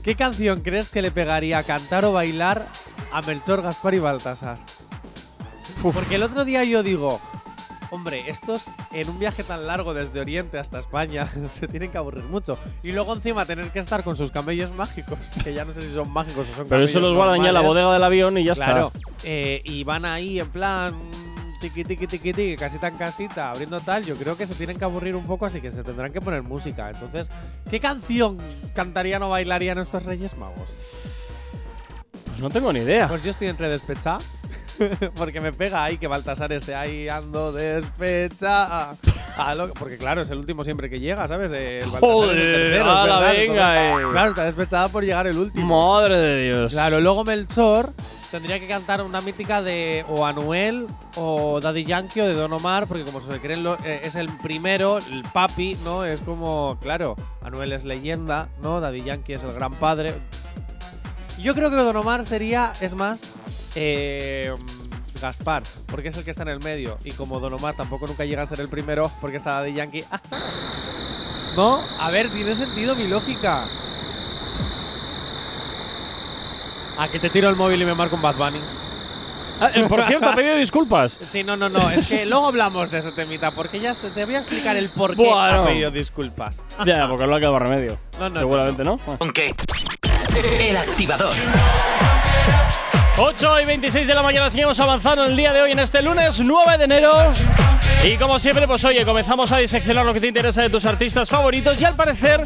¿Qué 0.06 0.14
canción 0.14 0.60
crees 0.60 0.88
que 0.88 1.02
le 1.02 1.10
pegaría 1.10 1.60
cantar 1.64 2.04
o 2.04 2.12
bailar 2.12 2.64
a 3.12 3.22
Melchor, 3.22 3.60
Gaspar 3.60 3.92
y 3.94 3.98
Baltasar? 3.98 4.56
Porque 5.82 6.14
el 6.14 6.22
otro 6.22 6.44
día 6.44 6.62
yo 6.62 6.84
digo, 6.84 7.20
hombre, 7.90 8.22
estos 8.28 8.68
en 8.92 9.10
un 9.10 9.18
viaje 9.18 9.42
tan 9.42 9.66
largo 9.66 9.94
desde 9.94 10.20
Oriente 10.20 10.60
hasta 10.60 10.78
España 10.78 11.28
se 11.52 11.66
tienen 11.66 11.90
que 11.90 11.98
aburrir 11.98 12.22
mucho. 12.22 12.56
Y 12.84 12.92
luego 12.92 13.14
encima 13.14 13.46
tener 13.46 13.72
que 13.72 13.80
estar 13.80 14.04
con 14.04 14.16
sus 14.16 14.30
camellos 14.30 14.72
mágicos, 14.76 15.18
que 15.44 15.52
ya 15.52 15.64
no 15.64 15.72
sé 15.72 15.82
si 15.82 15.92
son 15.92 16.08
mágicos 16.12 16.46
o 16.52 16.56
son 16.56 16.68
Pero 16.68 16.84
eso 16.84 17.00
los 17.00 17.16
guardan 17.16 17.42
ya 17.42 17.48
en 17.48 17.54
la 17.54 17.62
bodega 17.62 17.92
del 17.92 18.04
avión 18.04 18.38
y 18.38 18.44
ya 18.44 18.54
Claro, 18.54 18.92
está. 18.94 19.08
eh, 19.24 19.60
y 19.64 19.82
van 19.82 20.04
ahí 20.04 20.38
en 20.38 20.48
plan 20.50 20.94
tiqui 21.58 21.84
tiqui 21.84 22.06
tiqui 22.06 22.32
tiqui, 22.32 22.56
casita 22.56 22.88
en 22.88 22.96
casita, 22.96 23.50
abriendo 23.50 23.80
tal, 23.80 24.04
yo 24.04 24.16
creo 24.16 24.36
que 24.36 24.46
se 24.46 24.54
tienen 24.54 24.78
que 24.78 24.84
aburrir 24.84 25.16
un 25.16 25.24
poco, 25.26 25.46
así 25.46 25.60
que 25.60 25.70
se 25.72 25.82
tendrán 25.82 26.12
que 26.12 26.20
poner 26.20 26.42
música. 26.42 26.90
Entonces, 26.90 27.30
¿qué 27.70 27.80
canción 27.80 28.38
cantarían 28.74 29.22
o 29.22 29.30
bailarían 29.30 29.78
estos 29.78 30.04
Reyes 30.04 30.36
Magos? 30.36 30.70
Pues 32.26 32.40
no 32.40 32.50
tengo 32.50 32.72
ni 32.72 32.80
idea. 32.80 33.08
Pues 33.08 33.22
yo 33.24 33.30
estoy 33.30 33.48
entre 33.48 33.68
despecha. 33.68 34.18
Porque 35.16 35.40
me 35.40 35.52
pega 35.54 35.84
ahí 35.84 35.96
que 35.96 36.06
Baltasar 36.06 36.52
esté 36.52 36.74
ahí 36.74 37.08
ando 37.08 37.50
despecha. 37.52 38.90
Ah, 39.38 39.54
lo- 39.54 39.72
porque 39.74 39.96
claro, 39.98 40.22
es 40.22 40.30
el 40.30 40.38
último 40.38 40.64
siempre 40.64 40.88
que 40.90 40.98
llega, 41.00 41.28
¿sabes? 41.28 41.52
El 41.52 41.58
es 41.78 41.84
el 41.84 41.90
Joder, 41.90 42.36
tercero, 42.36 42.90
es 42.90 42.94
ala, 42.96 43.20
verdad. 43.20 43.32
venga, 43.38 43.86
eh. 44.00 44.04
Claro, 44.10 44.28
está 44.30 44.44
despechada 44.44 44.88
por 44.88 45.02
llegar 45.04 45.26
el 45.26 45.36
último. 45.38 45.92
Madre 45.92 46.18
de 46.18 46.44
Dios. 46.44 46.72
Claro, 46.72 47.00
luego 47.00 47.22
Melchor 47.24 47.92
tendría 48.30 48.58
que 48.58 48.66
cantar 48.68 49.02
una 49.02 49.20
mítica 49.20 49.62
de 49.62 50.04
o 50.08 50.26
Anuel 50.26 50.86
o 51.16 51.60
Daddy 51.60 51.84
Yankee 51.84 52.20
o 52.20 52.26
de 52.26 52.34
Don 52.34 52.52
Omar, 52.52 52.86
porque 52.86 53.04
como 53.04 53.20
se 53.20 53.40
creen 53.40 53.62
lo- 53.64 53.78
eh, 53.84 54.00
es 54.04 54.14
el 54.14 54.28
primero, 54.38 54.98
el 54.98 55.22
papi, 55.32 55.76
¿no? 55.84 56.04
Es 56.04 56.20
como, 56.20 56.78
claro, 56.80 57.14
Anuel 57.42 57.72
es 57.72 57.84
leyenda, 57.84 58.48
¿no? 58.62 58.80
Daddy 58.80 59.02
Yankee 59.02 59.34
es 59.34 59.42
el 59.44 59.52
gran 59.52 59.72
padre. 59.74 60.14
Yo 61.38 61.54
creo 61.54 61.70
que 61.70 61.76
Don 61.76 61.96
Omar 61.96 62.24
sería, 62.24 62.72
es 62.80 62.94
más, 62.94 63.20
eh, 63.74 64.52
Gaspar, 65.20 65.62
porque 65.86 66.08
es 66.08 66.16
el 66.16 66.24
que 66.24 66.30
está 66.30 66.42
en 66.42 66.48
el 66.50 66.60
medio. 66.62 66.96
Y 67.04 67.12
como 67.12 67.40
Don 67.40 67.52
Omar 67.54 67.74
tampoco 67.76 68.06
nunca 68.06 68.24
llega 68.24 68.42
a 68.42 68.46
ser 68.46 68.60
el 68.60 68.68
primero, 68.68 69.10
porque 69.20 69.36
está 69.38 69.50
Daddy 69.52 69.72
Yankee. 69.74 70.04
no, 71.56 71.78
a 72.00 72.10
ver, 72.10 72.28
tiene 72.30 72.54
sentido 72.54 72.94
mi 72.94 73.06
lógica. 73.08 73.62
A 76.98 77.08
que 77.08 77.18
te 77.18 77.28
tiro 77.30 77.48
el 77.48 77.56
móvil 77.56 77.82
y 77.82 77.84
me 77.84 77.94
marco 77.94 78.16
un 78.16 78.22
Bad 78.22 78.36
Bunny. 78.36 78.60
Ah, 79.60 79.68
eh, 79.74 79.84
por 79.88 80.02
cierto, 80.04 80.28
ha 80.28 80.34
pedido 80.34 80.56
disculpas. 80.56 81.18
Sí, 81.30 81.42
no, 81.42 81.56
no, 81.56 81.68
no. 81.68 81.90
Es 81.90 82.08
que 82.08 82.26
luego 82.26 82.46
hablamos 82.48 82.90
de 82.90 82.98
ese 82.98 83.12
temita, 83.12 83.50
porque 83.50 83.80
ya 83.80 83.94
se- 83.94 84.10
te 84.10 84.24
voy 84.24 84.34
a 84.34 84.38
explicar 84.38 84.76
el 84.76 84.88
por 84.90 85.10
qué 85.16 85.22
Bueno. 85.22 85.62
ha 85.62 85.66
pedido 85.66 85.90
disculpas. 85.90 86.62
ya, 86.84 87.06
porque 87.08 87.26
no 87.26 87.36
ha 87.36 87.38
quedado 87.38 87.58
remedio. 87.58 87.98
No, 88.18 88.28
no, 88.28 88.38
Seguramente, 88.38 88.84
¿no? 88.84 88.96
Bueno. 88.98 89.18
Aunque 89.20 89.50
el 90.60 90.76
activador. 90.76 91.34
8 93.18 93.60
y 93.62 93.64
26 93.64 94.06
de 94.06 94.14
la 94.14 94.22
mañana 94.22 94.50
seguimos 94.50 94.78
avanzando 94.78 95.24
el 95.24 95.36
día 95.36 95.52
de 95.52 95.62
hoy 95.62 95.72
en 95.72 95.78
este 95.78 96.02
lunes 96.02 96.38
9 96.38 96.76
de 96.76 96.84
enero. 96.84 97.32
Y 98.04 98.18
como 98.18 98.38
siempre, 98.38 98.66
pues 98.66 98.84
oye, 98.84 99.06
comenzamos 99.06 99.50
a 99.52 99.56
diseccionar 99.56 100.04
lo 100.04 100.12
que 100.12 100.20
te 100.20 100.26
interesa 100.26 100.60
de 100.60 100.68
tus 100.68 100.84
artistas 100.84 101.30
favoritos. 101.30 101.80
Y 101.80 101.84
al 101.86 101.96
parecer, 101.96 102.42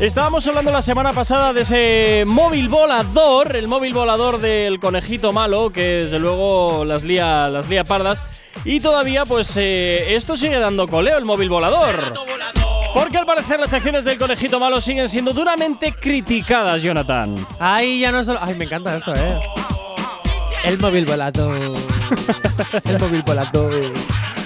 estábamos 0.00 0.44
hablando 0.48 0.72
la 0.72 0.82
semana 0.82 1.12
pasada 1.12 1.52
de 1.52 1.60
ese 1.60 2.24
móvil 2.26 2.68
volador, 2.68 3.54
el 3.54 3.68
móvil 3.68 3.94
volador 3.94 4.40
del 4.40 4.80
conejito 4.80 5.32
malo, 5.32 5.70
que 5.70 6.00
desde 6.02 6.18
luego 6.18 6.84
las 6.84 7.04
lía, 7.04 7.48
las 7.48 7.68
lía 7.68 7.84
pardas. 7.84 8.24
Y 8.64 8.80
todavía, 8.80 9.24
pues 9.24 9.56
eh, 9.56 10.16
esto 10.16 10.36
sigue 10.36 10.58
dando 10.58 10.88
coleo, 10.88 11.16
el 11.16 11.24
móvil 11.24 11.48
volador. 11.48 11.94
Porque 12.92 13.18
al 13.18 13.26
parecer 13.26 13.60
las 13.60 13.72
acciones 13.72 14.04
del 14.04 14.18
conejito 14.18 14.58
malo 14.58 14.80
siguen 14.80 15.08
siendo 15.08 15.32
duramente 15.32 15.92
criticadas, 15.92 16.82
Jonathan. 16.82 17.36
Ay, 17.60 18.00
ya 18.00 18.10
no 18.10 18.24
solo. 18.24 18.40
Ay, 18.42 18.56
me 18.56 18.64
encanta 18.64 18.96
esto, 18.96 19.14
eh. 19.14 19.57
El 20.64 20.78
móvil 20.78 21.04
volador. 21.04 21.76
El 22.84 22.98
móvil 22.98 23.22
volador. 23.22 23.92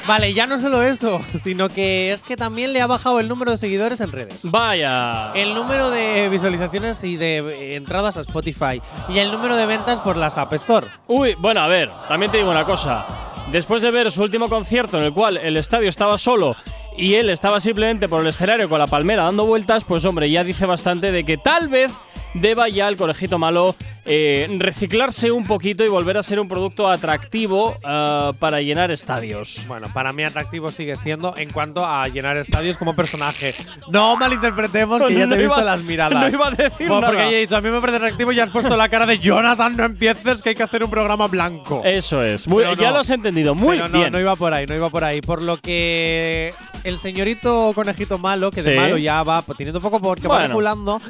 Vale, 0.06 0.34
ya 0.34 0.46
no 0.46 0.58
solo 0.58 0.82
eso, 0.82 1.20
sino 1.40 1.68
que 1.68 2.12
es 2.12 2.24
que 2.24 2.36
también 2.36 2.72
le 2.72 2.80
ha 2.80 2.86
bajado 2.86 3.20
el 3.20 3.28
número 3.28 3.52
de 3.52 3.58
seguidores 3.58 4.00
en 4.00 4.10
redes. 4.10 4.50
Vaya. 4.50 5.32
El 5.34 5.54
número 5.54 5.90
de 5.90 6.28
visualizaciones 6.28 7.02
y 7.04 7.16
de 7.16 7.76
entradas 7.76 8.16
a 8.16 8.22
Spotify. 8.22 8.82
Y 9.08 9.18
el 9.18 9.30
número 9.30 9.54
de 9.56 9.66
ventas 9.66 10.00
por 10.00 10.16
las 10.16 10.38
App 10.38 10.52
Store. 10.54 10.88
Uy, 11.06 11.34
bueno, 11.38 11.60
a 11.60 11.68
ver, 11.68 11.90
también 12.08 12.32
te 12.32 12.38
digo 12.38 12.50
una 12.50 12.64
cosa. 12.64 13.06
Después 13.52 13.82
de 13.82 13.90
ver 13.90 14.10
su 14.10 14.22
último 14.22 14.48
concierto 14.48 14.98
en 14.98 15.04
el 15.04 15.12
cual 15.12 15.36
el 15.36 15.56
estadio 15.56 15.88
estaba 15.88 16.18
solo 16.18 16.56
y 16.96 17.14
él 17.14 17.30
estaba 17.30 17.60
simplemente 17.60 18.08
por 18.08 18.20
el 18.20 18.26
escenario 18.26 18.68
con 18.68 18.78
la 18.78 18.86
palmera 18.86 19.24
dando 19.24 19.46
vueltas, 19.46 19.84
pues 19.84 20.04
hombre, 20.04 20.30
ya 20.30 20.44
dice 20.44 20.66
bastante 20.66 21.12
de 21.12 21.24
que 21.24 21.36
tal 21.36 21.68
vez 21.68 21.92
deba 22.34 22.68
ya 22.68 22.88
el 22.88 22.96
conejito 22.96 23.38
malo 23.38 23.74
eh, 24.04 24.48
reciclarse 24.58 25.30
un 25.30 25.46
poquito 25.46 25.84
y 25.84 25.88
volver 25.88 26.16
a 26.18 26.22
ser 26.22 26.40
un 26.40 26.48
producto 26.48 26.88
atractivo 26.90 27.76
ah, 27.84 28.32
para 28.38 28.60
llenar 28.60 28.90
estadios. 28.90 29.64
Bueno, 29.68 29.86
para 29.92 30.12
mí 30.12 30.24
atractivo 30.24 30.72
sigue 30.72 30.96
siendo 30.96 31.34
en 31.36 31.50
cuanto 31.50 31.86
a 31.86 32.08
llenar 32.08 32.36
estadios 32.36 32.76
como 32.78 32.96
personaje. 32.96 33.54
No 33.90 34.16
malinterpretemos 34.16 35.02
que 35.04 35.14
ya 35.14 35.28
te 35.28 35.34
he 35.34 35.38
visto 35.38 35.54
iba- 35.54 35.62
las 35.62 35.82
miradas. 35.82 36.20
no 36.20 36.28
iba 36.28 36.48
a 36.48 36.50
decir 36.50 36.88
Bueno, 36.88 37.00
nada. 37.02 37.12
Porque 37.12 37.36
he 37.36 37.40
dicho, 37.42 37.56
a 37.56 37.60
mí 37.60 37.70
me 37.70 37.80
parece 37.80 37.96
atractivo 37.98 38.32
y 38.32 38.40
has 38.40 38.50
puesto 38.50 38.76
la 38.76 38.88
cara 38.88 39.06
de 39.06 39.18
Jonathan, 39.18 39.76
no 39.76 39.84
empieces, 39.84 40.42
que 40.42 40.50
hay 40.50 40.54
que 40.54 40.62
hacer 40.64 40.82
un 40.82 40.90
programa 40.90 41.26
blanco. 41.28 41.82
Eso 41.84 42.22
es, 42.24 42.48
muy- 42.48 42.64
ya 42.64 42.74
no. 42.74 42.90
lo 42.92 42.98
has 42.98 43.10
entendido, 43.10 43.54
muy 43.54 43.78
Pero 43.78 43.88
bien. 43.90 44.12
no 44.12 44.18
iba 44.18 44.34
por 44.36 44.52
ahí, 44.54 44.66
no 44.66 44.74
iba 44.74 44.90
por 44.90 45.04
ahí. 45.04 45.20
Por 45.20 45.40
lo 45.42 45.58
que 45.58 46.54
el 46.84 46.98
señorito 46.98 47.72
conejito 47.74 48.18
malo, 48.18 48.50
que 48.50 48.62
Sí. 48.62 48.70
de 48.70 48.76
malo 48.76 48.98
ya 48.98 49.22
va 49.22 49.42
teniendo 49.56 49.80
poco 49.80 50.00
porque 50.00 50.26
va 50.26 50.34
Bueno. 50.38 50.48
regulando, 50.48 51.00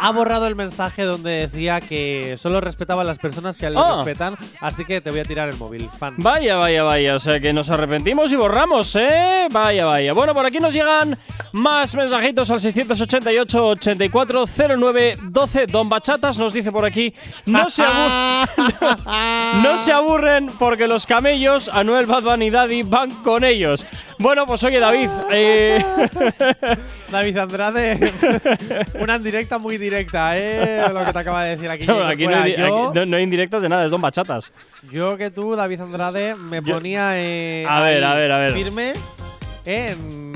ha 0.00 0.10
borrado 0.10 0.46
el 0.48 0.56
mensaje 0.56 1.04
donde 1.04 1.30
decía 1.46 1.80
que 1.80 2.36
solo 2.40 2.60
respetaba 2.60 3.02
a 3.02 3.04
las 3.04 3.18
personas 3.18 3.56
que 3.56 3.68
le 3.68 3.78
Ah. 3.78 3.94
respetan, 3.96 4.36
así 4.60 4.84
que 4.84 5.00
te 5.00 5.10
voy 5.10 5.20
a 5.20 5.24
tirar 5.24 5.48
el 5.48 5.56
móvil, 5.56 5.88
fan. 5.98 6.14
Vaya, 6.18 6.56
vaya, 6.56 6.82
vaya. 6.84 7.14
O 7.14 7.18
sea 7.18 7.38
que 7.40 7.52
nos 7.52 7.68
arrepentimos 7.70 8.32
y 8.32 8.36
borramos, 8.36 8.96
¿eh? 8.96 9.46
Vaya, 9.50 9.84
vaya. 9.86 10.12
Bueno, 10.12 10.32
por 10.34 10.46
aquí 10.46 10.58
nos 10.58 10.72
llegan 10.72 11.18
más 11.52 11.94
mensajitos 11.94 12.50
al 12.50 12.60
688 12.60 13.66
84 13.68 14.44
09 14.46 15.16
12. 15.22 15.66
Don 15.66 15.88
Bachatas 15.88 16.38
nos 16.38 16.52
dice 16.52 16.72
por 16.72 16.84
aquí: 16.84 17.12
no 17.46 17.68
se, 17.68 17.82
abu- 17.82 18.46
no 19.62 19.78
se 19.78 19.92
aburren 19.92 20.50
porque 20.58 20.86
los 20.86 21.06
camellos, 21.06 21.68
Anuel, 21.72 22.06
Bad 22.06 22.22
Bunny 22.22 22.46
y 22.46 22.50
Daddy 22.50 22.82
van 22.82 23.10
con 23.22 23.44
ellos. 23.44 23.84
Bueno, 24.20 24.46
pues 24.46 24.62
oye, 24.64 24.78
David. 24.78 25.08
eh, 25.32 25.82
David 27.10 27.38
Andrade, 27.38 28.12
una 29.00 29.16
indirecta 29.16 29.58
muy 29.58 29.78
directa, 29.78 30.36
¿eh? 30.36 30.84
Lo 30.92 31.04
que 31.06 31.12
te 31.12 31.18
acaba 31.18 31.42
de 31.44 31.50
decir 31.56 31.70
aquí. 31.70 31.86
no, 31.86 32.04
aquí 32.06 32.26
no 32.26 32.36
hay, 32.36 32.54
yo, 32.56 32.88
aquí 32.88 32.98
no- 32.98 33.06
no 33.06 33.16
hay 33.16 33.22
indirectas 33.22 33.62
de 33.62 33.68
nada, 33.70 33.84
es 33.84 33.90
Don 33.90 34.00
Bachatas. 34.02 34.52
yo 34.92 35.16
que 35.16 35.30
tú, 35.30 35.56
David 35.56 35.80
Andrade, 35.80 36.34
me 36.36 36.60
Yo- 36.62 36.74
ponía 36.74 37.12
eh, 37.14 37.64
A 37.68 37.80
ver, 37.80 38.04
a 38.04 38.14
ver, 38.14 38.30
a 38.30 38.38
ver. 38.38 38.52
firme 38.52 38.92
en. 39.64 40.32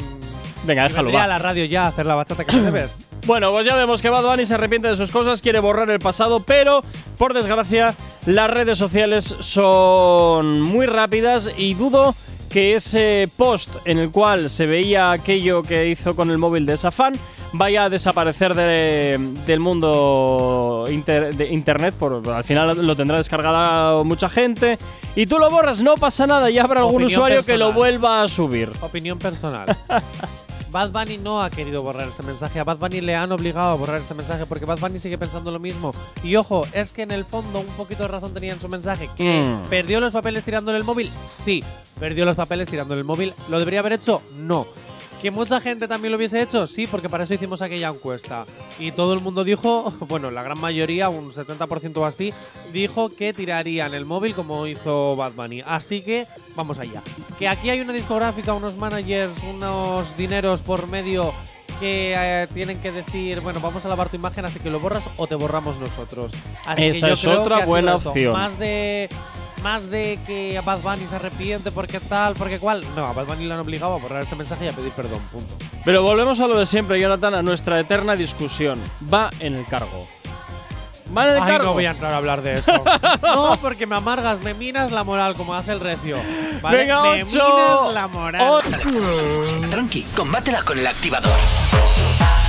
Venga, 0.64 0.84
déjalo, 0.88 1.12
va. 1.12 1.24
a 1.24 1.26
la 1.26 1.36
radio 1.38 1.66
ya 1.66 1.84
a 1.84 1.88
hacer 1.88 2.06
la 2.06 2.14
bachata 2.14 2.44
que 2.44 2.56
debes. 2.56 3.08
Bueno, 3.26 3.50
pues 3.52 3.64
ya 3.64 3.74
vemos 3.74 4.02
que 4.02 4.10
Bad 4.10 4.22
Bunny 4.22 4.44
se 4.44 4.52
arrepiente 4.52 4.86
de 4.86 4.96
sus 4.96 5.10
cosas, 5.10 5.40
quiere 5.40 5.58
borrar 5.58 5.88
el 5.88 5.98
pasado, 5.98 6.40
pero 6.40 6.84
por 7.16 7.32
desgracia 7.32 7.94
las 8.26 8.50
redes 8.50 8.76
sociales 8.76 9.24
son 9.40 10.60
muy 10.60 10.84
rápidas 10.84 11.50
y 11.56 11.72
dudo 11.72 12.14
que 12.54 12.74
ese 12.76 13.28
post 13.36 13.68
en 13.84 13.98
el 13.98 14.12
cual 14.12 14.48
se 14.48 14.66
veía 14.66 15.10
aquello 15.10 15.62
que 15.64 15.88
hizo 15.88 16.14
con 16.14 16.30
el 16.30 16.38
móvil 16.38 16.64
de 16.66 16.74
esa 16.74 16.92
fan 16.92 17.14
vaya 17.52 17.82
a 17.84 17.88
desaparecer 17.88 18.54
de- 18.54 19.18
del 19.44 19.58
mundo 19.58 20.84
inter- 20.88 21.34
de 21.34 21.52
internet, 21.52 21.94
por, 21.98 22.22
al 22.30 22.44
final 22.44 22.86
lo 22.86 22.94
tendrá 22.94 23.16
descargada 23.16 24.04
mucha 24.04 24.28
gente 24.28 24.78
y 25.16 25.26
tú 25.26 25.38
lo 25.40 25.50
borras, 25.50 25.82
no 25.82 25.96
pasa 25.96 26.28
nada, 26.28 26.48
ya 26.48 26.62
habrá 26.62 26.80
algún 26.82 27.02
Opinión 27.02 27.20
usuario 27.20 27.44
que 27.44 27.58
lo 27.58 27.72
vuelva 27.72 28.22
a 28.22 28.28
subir. 28.28 28.70
Opinión 28.82 29.18
personal. 29.18 29.66
Bad 30.74 30.90
Bunny 30.90 31.18
no 31.18 31.40
ha 31.40 31.50
querido 31.50 31.84
borrar 31.84 32.08
este 32.08 32.24
mensaje. 32.24 32.58
A 32.58 32.64
Bad 32.64 32.78
Bunny 32.78 33.00
le 33.00 33.14
han 33.14 33.30
obligado 33.30 33.70
a 33.70 33.74
borrar 33.76 34.00
este 34.00 34.12
mensaje 34.14 34.44
porque 34.44 34.64
Bad 34.64 34.80
Bunny 34.80 34.98
sigue 34.98 35.16
pensando 35.16 35.52
lo 35.52 35.60
mismo. 35.60 35.92
Y 36.24 36.34
ojo, 36.34 36.66
es 36.72 36.90
que 36.90 37.02
en 37.02 37.12
el 37.12 37.24
fondo 37.24 37.60
un 37.60 37.66
poquito 37.76 38.02
de 38.02 38.08
razón 38.08 38.34
tenía 38.34 38.52
en 38.54 38.60
su 38.60 38.68
mensaje. 38.68 39.08
¿Que 39.16 39.40
Mm. 39.40 39.68
perdió 39.70 40.00
los 40.00 40.12
papeles 40.12 40.42
tirándole 40.44 40.78
el 40.78 40.82
móvil? 40.84 41.12
Sí. 41.44 41.62
¿Perdió 42.00 42.24
los 42.24 42.34
papeles 42.34 42.68
tirándole 42.68 42.98
el 43.02 43.04
móvil? 43.06 43.32
¿Lo 43.48 43.60
debería 43.60 43.78
haber 43.78 43.92
hecho? 43.92 44.20
No. 44.36 44.66
¿Que 45.24 45.30
mucha 45.30 45.58
gente 45.58 45.88
también 45.88 46.12
lo 46.12 46.18
hubiese 46.18 46.42
hecho? 46.42 46.66
Sí, 46.66 46.86
porque 46.86 47.08
para 47.08 47.24
eso 47.24 47.32
hicimos 47.32 47.62
aquella 47.62 47.88
encuesta. 47.88 48.44
Y 48.78 48.92
todo 48.92 49.14
el 49.14 49.20
mundo 49.20 49.42
dijo, 49.42 49.90
bueno, 50.00 50.30
la 50.30 50.42
gran 50.42 50.60
mayoría, 50.60 51.08
un 51.08 51.32
70% 51.32 51.96
o 51.96 52.04
así, 52.04 52.34
dijo 52.74 53.08
que 53.08 53.32
tirarían 53.32 53.94
el 53.94 54.04
móvil 54.04 54.34
como 54.34 54.66
hizo 54.66 55.16
Bad 55.16 55.32
Bunny. 55.32 55.62
Así 55.64 56.02
que 56.02 56.26
vamos 56.54 56.78
allá. 56.78 57.02
Que 57.38 57.48
aquí 57.48 57.70
hay 57.70 57.80
una 57.80 57.94
discográfica, 57.94 58.52
unos 58.52 58.76
managers, 58.76 59.32
unos 59.44 60.14
dineros 60.18 60.60
por 60.60 60.88
medio 60.88 61.32
que 61.80 62.12
eh, 62.14 62.46
tienen 62.52 62.78
que 62.82 62.92
decir, 62.92 63.40
bueno, 63.40 63.60
vamos 63.60 63.82
a 63.86 63.88
lavar 63.88 64.10
tu 64.10 64.16
imagen, 64.16 64.44
así 64.44 64.60
que 64.60 64.70
lo 64.70 64.78
borras 64.78 65.04
o 65.16 65.26
te 65.26 65.36
borramos 65.36 65.80
nosotros. 65.80 66.32
Así 66.66 66.84
Esa 66.84 67.06
que 67.06 67.06
yo 67.06 67.14
es 67.14 67.20
creo 67.22 67.42
otra 67.44 67.60
que 67.60 67.64
buena 67.64 67.94
opción. 67.94 68.34
Más 68.34 68.58
de 68.58 69.08
más 69.64 69.88
de 69.88 70.18
que 70.26 70.58
a 70.58 70.60
Bad 70.60 70.80
Bunny 70.80 71.06
se 71.06 71.16
arrepiente 71.16 71.72
porque 71.72 71.98
tal, 71.98 72.34
porque 72.34 72.58
cual. 72.58 72.84
No, 72.94 73.06
a 73.06 73.14
Bad 73.14 73.24
Bunny 73.24 73.46
le 73.46 73.54
han 73.54 73.60
obligado 73.60 73.94
a 73.94 73.98
borrar 73.98 74.22
este 74.22 74.36
mensaje 74.36 74.66
y 74.66 74.68
a 74.68 74.72
pedir 74.72 74.92
perdón, 74.92 75.20
punto. 75.32 75.54
Pero 75.86 76.02
volvemos 76.02 76.38
a 76.40 76.46
lo 76.46 76.58
de 76.58 76.66
siempre, 76.66 77.00
Jonathan, 77.00 77.34
a 77.34 77.42
nuestra 77.42 77.80
eterna 77.80 78.14
discusión. 78.14 78.78
Va 79.12 79.30
en 79.40 79.54
el 79.54 79.64
cargo. 79.64 80.06
Va 81.16 81.24
en 81.24 81.30
el 81.36 81.42
Ay, 81.42 81.48
cargo. 81.48 81.68
no 81.68 81.72
voy 81.72 81.86
a 81.86 81.92
entrar 81.92 82.12
a 82.12 82.18
hablar 82.18 82.42
de 82.42 82.58
eso. 82.58 82.72
no, 83.22 83.54
porque 83.62 83.86
me 83.86 83.96
amargas, 83.96 84.42
me 84.42 84.52
minas 84.52 84.92
la 84.92 85.02
moral 85.02 85.32
como 85.34 85.54
hace 85.54 85.72
el 85.72 85.80
recio. 85.80 86.18
¿vale? 86.60 86.76
Venga, 86.76 87.02
me 87.02 87.22
ocho. 87.24 87.42
minas 87.42 87.94
la 87.94 88.06
moral. 88.08 88.62
Tranqui, 89.70 90.02
combátela 90.14 90.60
con 90.62 90.78
el 90.78 90.86
activador. 90.86 91.32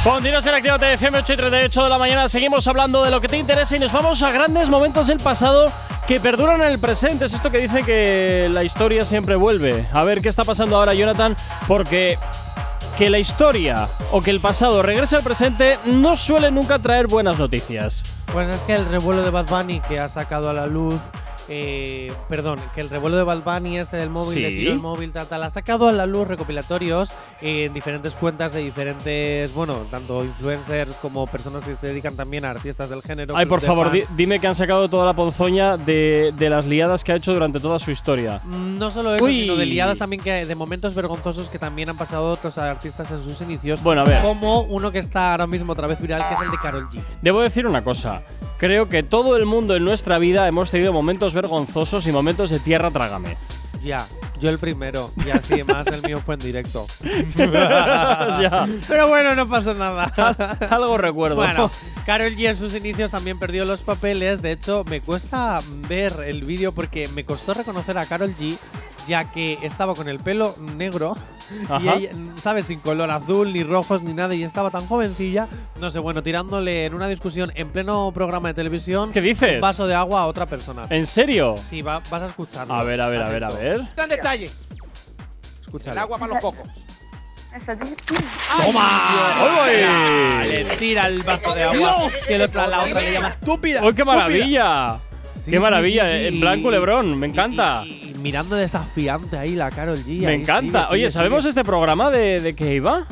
Continuas 0.04 0.46
en 0.46 0.54
Actívate 0.54 0.94
FM 0.94 1.18
8 1.20 1.34
y 1.34 1.36
38 1.38 1.84
de 1.84 1.90
la 1.90 1.98
mañana. 1.98 2.28
Seguimos 2.28 2.68
hablando 2.68 3.04
de 3.04 3.10
lo 3.10 3.22
que 3.22 3.28
te 3.30 3.38
interesa 3.38 3.76
y 3.78 3.80
nos 3.80 3.92
vamos 3.94 4.22
a 4.22 4.32
grandes 4.32 4.70
momentos 4.70 5.08
del 5.08 5.18
pasado 5.18 5.72
que 6.08 6.20
perduran 6.20 6.62
en 6.62 6.70
el 6.70 6.80
presente. 6.80 7.26
Es 7.26 7.34
esto 7.34 7.50
que 7.50 7.60
dice 7.60 7.84
que 7.84 8.50
la 8.52 8.64
historia 8.64 9.06
siempre 9.06 9.36
vuelve. 9.36 9.88
A 9.92 10.04
ver 10.04 10.22
qué 10.22 10.30
está 10.30 10.44
pasando 10.44 10.78
ahora, 10.78 10.94
Jonathan, 10.94 11.36
porque 11.68 12.18
que 12.98 13.10
la 13.10 13.20
historia 13.20 13.90
o 14.12 14.22
que 14.22 14.32
el 14.32 14.40
pasado 14.40 14.82
regrese 14.82 15.18
al 15.18 15.24
presente 15.24 15.78
no 15.86 16.16
suele 16.16 16.52
nunca 16.52 16.80
traer 16.80 17.08
buenas 17.08 17.38
noticias. 17.38 18.04
Pues 18.32 18.50
es 18.50 18.62
que 18.62 18.74
el 18.74 18.86
revuelo 18.86 19.24
de 19.24 19.32
Bad 19.32 19.48
Bunny 19.48 19.82
que 19.82 20.00
ha 20.00 20.08
sacado 20.08 20.50
a 20.50 20.54
la 20.54 20.66
luz. 20.66 20.96
Eh, 21.50 22.12
perdón, 22.30 22.60
que 22.74 22.82
el 22.82 22.90
revuelo 22.90 23.18
de 23.18 23.24
Bad 23.24 23.44
Bunny 23.44 23.78
este 23.78 23.98
del 23.98 24.10
móvil, 24.10 24.34
Sí. 24.34 24.42
de 24.42 24.50
tiro 24.50 24.72
el 24.72 24.80
móvil, 24.80 25.12
tal, 25.12 25.28
tal, 25.28 25.44
ha 25.44 25.50
sacado 25.50 25.88
a 25.88 25.92
la 25.92 26.06
luz 26.06 26.28
recopilatorios 26.28 27.14
en 27.42 27.74
diferentes 27.74 28.14
cuentas 28.14 28.54
de 28.54 28.62
diferentes, 28.62 29.54
bueno, 29.54 29.80
tanto 29.92 30.24
influencers 30.24 30.96
como 30.96 31.28
personas 31.28 31.66
que 31.66 31.76
se 31.76 31.88
dedican 31.88 32.16
también 32.16 32.46
a 32.46 32.52
artistas 32.52 32.90
del 32.90 33.02
género. 33.02 33.36
Ay, 33.36 33.46
club 33.46 33.60
por 33.60 33.62
favor, 33.66 33.92
di- 33.92 34.04
dime 34.16 34.40
que 34.40 34.48
han 34.48 34.56
sacado 34.56 34.90
toda 34.90 35.06
la 35.06 35.14
ponzoña 35.14 35.78
de, 35.78 36.34
de 36.38 36.50
las 36.50 36.66
liadas 36.66 37.04
que 37.04 37.12
ha 37.12 37.16
hecho 37.16 37.34
durante 37.34 37.60
toda 37.60 37.80
su 37.80 37.92
historia. 37.92 38.40
Mm, 38.44 38.78
No 38.78 38.92
solo 38.92 39.16
eso, 39.16 39.26
Uy. 39.26 39.42
sino 39.42 39.56
de 39.56 39.66
liadas 39.66 39.98
también 40.00 40.22
que 40.22 40.46
de 40.46 40.56
momentos 40.56 40.96
vergonzosos 40.96 41.50
que 41.50 41.60
también 41.60 41.90
han 41.90 41.98
pasado 41.98 42.30
otros 42.30 42.58
artistas 42.58 43.10
en 43.12 43.22
sus 43.24 43.40
inicios. 43.42 43.82
Bueno, 43.84 44.02
a 44.02 44.06
ver. 44.06 44.22
Como 44.22 44.62
uno 44.62 44.92
que 44.92 45.00
está 45.00 45.32
ahora 45.32 45.48
mismo 45.48 45.74
otra 45.74 45.88
vez 45.88 46.02
viral, 46.02 46.24
que 46.28 46.34
es 46.34 46.42
el 46.42 46.52
de 46.52 46.58
Carol 46.58 46.90
G. 46.90 47.00
Debo 47.22 47.42
decir 47.42 47.66
una 47.68 47.84
cosa. 47.84 48.22
Creo 48.58 48.88
que 48.88 49.04
todo 49.04 49.36
el 49.36 49.46
mundo 49.46 49.76
en 49.76 49.84
nuestra 49.84 50.18
vida 50.18 50.48
hemos 50.48 50.72
tenido 50.72 50.94
momentos 50.94 51.34
vergonzosos 51.36 52.08
y 52.08 52.12
momentos 52.12 52.50
de 52.50 52.60
tierra 52.60 52.90
trágame. 52.90 53.38
Ya, 53.84 54.08
yo 54.40 54.50
el 54.50 54.58
primero. 54.58 55.12
Y 55.24 55.30
así 55.30 55.64
más 55.68 55.86
el 55.88 56.02
mío 56.02 56.20
fue 56.26 56.36
en 56.36 56.40
directo. 56.40 56.88
Ya. 57.38 58.68
Pero 58.88 59.08
bueno, 59.08 59.36
no 59.36 59.48
pasa 59.48 59.74
nada. 59.74 60.06
Algo 60.70 60.98
recuerdo. 60.98 61.36
Bueno, 61.36 61.70
Carol 62.06 62.36
G 62.36 62.50
en 62.50 62.56
sus 62.56 62.74
inicios 62.76 63.12
también 63.12 63.38
perdió 63.38 63.66
los 63.66 63.82
papeles. 63.82 64.42
De 64.42 64.52
hecho, 64.52 64.84
me 64.90 65.02
cuesta 65.02 65.60
ver 65.88 66.14
el 66.26 66.44
vídeo 66.44 66.72
porque 66.72 67.08
me 67.10 67.24
costó 67.24 67.54
reconocer 67.54 67.98
a 67.98 68.06
Carol 68.06 68.36
G, 68.36 68.58
ya 69.08 69.32
que 69.32 69.58
estaba 69.62 69.94
con 69.96 70.08
el 70.10 70.20
pelo 70.20 70.56
negro 70.78 71.16
y 71.70 71.72
Ajá. 71.72 71.96
ella, 71.96 72.10
¿sabes? 72.38 72.66
Sin 72.68 72.80
color 72.80 73.12
azul, 73.12 73.54
ni 73.54 73.64
rojos, 73.64 74.02
ni 74.04 74.14
nada. 74.14 74.34
Y 74.36 74.44
estaba 74.44 74.70
tan 74.72 74.86
jovencilla, 74.88 75.48
no 75.80 75.90
sé, 75.90 76.00
bueno, 76.00 76.24
tirándole 76.24 76.86
en 76.86 76.94
una 76.96 77.08
discusión 77.08 77.52
en 77.56 77.70
pleno 77.70 78.12
programa 78.14 78.48
de 78.50 78.54
televisión 78.56 79.12
¿Qué 79.12 79.22
dices? 79.22 79.56
un 79.56 79.62
vaso 79.62 79.86
de 79.88 79.96
agua 79.96 80.22
a 80.22 80.26
otra 80.28 80.46
persona. 80.46 80.84
¿En 80.90 81.06
serio? 81.06 81.56
Sí, 81.58 81.82
va- 81.82 82.02
vas 82.10 82.22
a 82.24 82.26
escucharlo. 82.28 82.74
A 82.74 82.84
ver, 82.84 83.00
a 83.02 83.08
ver, 83.10 83.22
a 83.22 83.30
ver, 83.30 83.44
a 83.44 83.50
ver. 83.50 83.82
Gran 83.96 84.10
detalle. 84.10 84.50
Escúchalo. 85.62 85.94
El 85.94 86.00
agua 86.00 86.18
para 86.18 86.34
los 86.34 86.42
cocos. 86.42 86.68
Dice. 87.54 87.78
¡Uy! 88.68 90.50
Le 90.50 90.66
tira 90.78 91.08
el 91.08 91.24
vaso 91.24 91.54
de 91.54 91.64
agua. 91.64 92.08
El 92.30 92.42
otro 92.42 92.68
la 92.68 92.82
otra 92.84 93.02
le 93.02 93.12
llama 93.14 93.30
estúpida. 93.30 93.84
¡Uy, 93.84 93.94
qué 93.94 94.04
maravilla! 94.04 94.98
Sí, 95.36 95.52
¡Qué 95.52 95.60
maravilla! 95.60 96.06
sí, 96.06 96.12
sí. 96.18 96.26
En 96.28 96.40
plan 96.40 96.62
culebrón, 96.62 97.18
me 97.18 97.28
Y- 97.28 97.30
encanta. 97.30 97.84
Y, 97.86 97.90
y 97.90 98.05
mirando 98.26 98.56
desafiante 98.56 99.38
ahí 99.38 99.56
la 99.56 99.70
Carol 99.70 99.98
G. 100.04 100.22
Me 100.22 100.28
ahí 100.28 100.36
encanta. 100.42 100.86
sigue, 100.86 100.94
Oye, 100.94 101.10
¿sabemos 101.12 101.44
sigue. 101.44 101.50
este 101.50 101.64
programa 101.64 102.10
de, 102.10 102.40
de 102.40 102.56
qué 102.56 102.74
iba? 102.74 103.06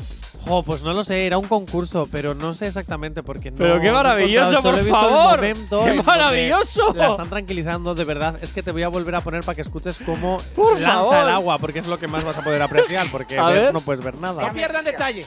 Jo, 0.45 0.61
pues 0.63 0.81
no 0.81 0.91
lo 0.91 1.03
sé, 1.05 1.25
era 1.25 1.37
un 1.37 1.47
concurso, 1.47 2.09
pero 2.11 2.33
no 2.33 2.53
sé 2.53 2.67
exactamente 2.67 3.21
porque 3.23 3.49
no. 3.51 3.57
Pero 3.57 3.79
qué 3.79 3.91
maravilloso, 3.91 4.61
por 4.61 4.77
favor. 4.89 5.37
momento 5.37 5.85
¡Qué 5.85 5.93
maravilloso! 6.03 6.93
La 6.97 7.11
están 7.11 7.29
tranquilizando, 7.29 7.95
de 7.95 8.03
verdad. 8.03 8.37
Es 8.41 8.51
que 8.51 8.61
te 8.63 8.71
voy 8.71 8.83
a 8.83 8.89
volver 8.89 9.15
a 9.15 9.21
poner 9.21 9.41
para 9.43 9.55
que 9.55 9.61
escuches 9.61 9.99
cómo 10.05 10.37
Por 10.55 10.73
lanza 10.81 10.95
favor. 10.97 11.15
el 11.15 11.29
agua, 11.29 11.57
porque 11.59 11.79
es 11.79 11.87
lo 11.87 11.97
que 11.99 12.07
más 12.07 12.23
vas 12.25 12.37
a 12.39 12.43
poder 12.43 12.61
apreciar, 12.63 13.07
porque 13.11 13.37
A 13.39 13.45
ver 13.49 13.61
ver. 13.61 13.73
no 13.73 13.79
puedes 13.81 14.03
ver 14.03 14.17
nada. 14.17 14.45
No 14.47 14.51
pierdan 14.53 14.83
detalle. 14.83 15.25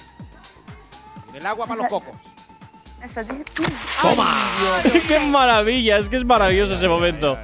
El 1.33 1.47
agua 1.47 1.67
para 1.67 1.81
los 1.83 1.89
cocos. 1.89 2.15
Eso 3.03 3.23
dice. 3.25 3.45
¡Qué 5.09 5.19
maravilla! 5.21 5.97
Es 5.99 6.09
que 6.11 6.17
es 6.17 6.25
maravilloso 6.25 6.75
ese 6.75 6.89
momento. 6.89 7.39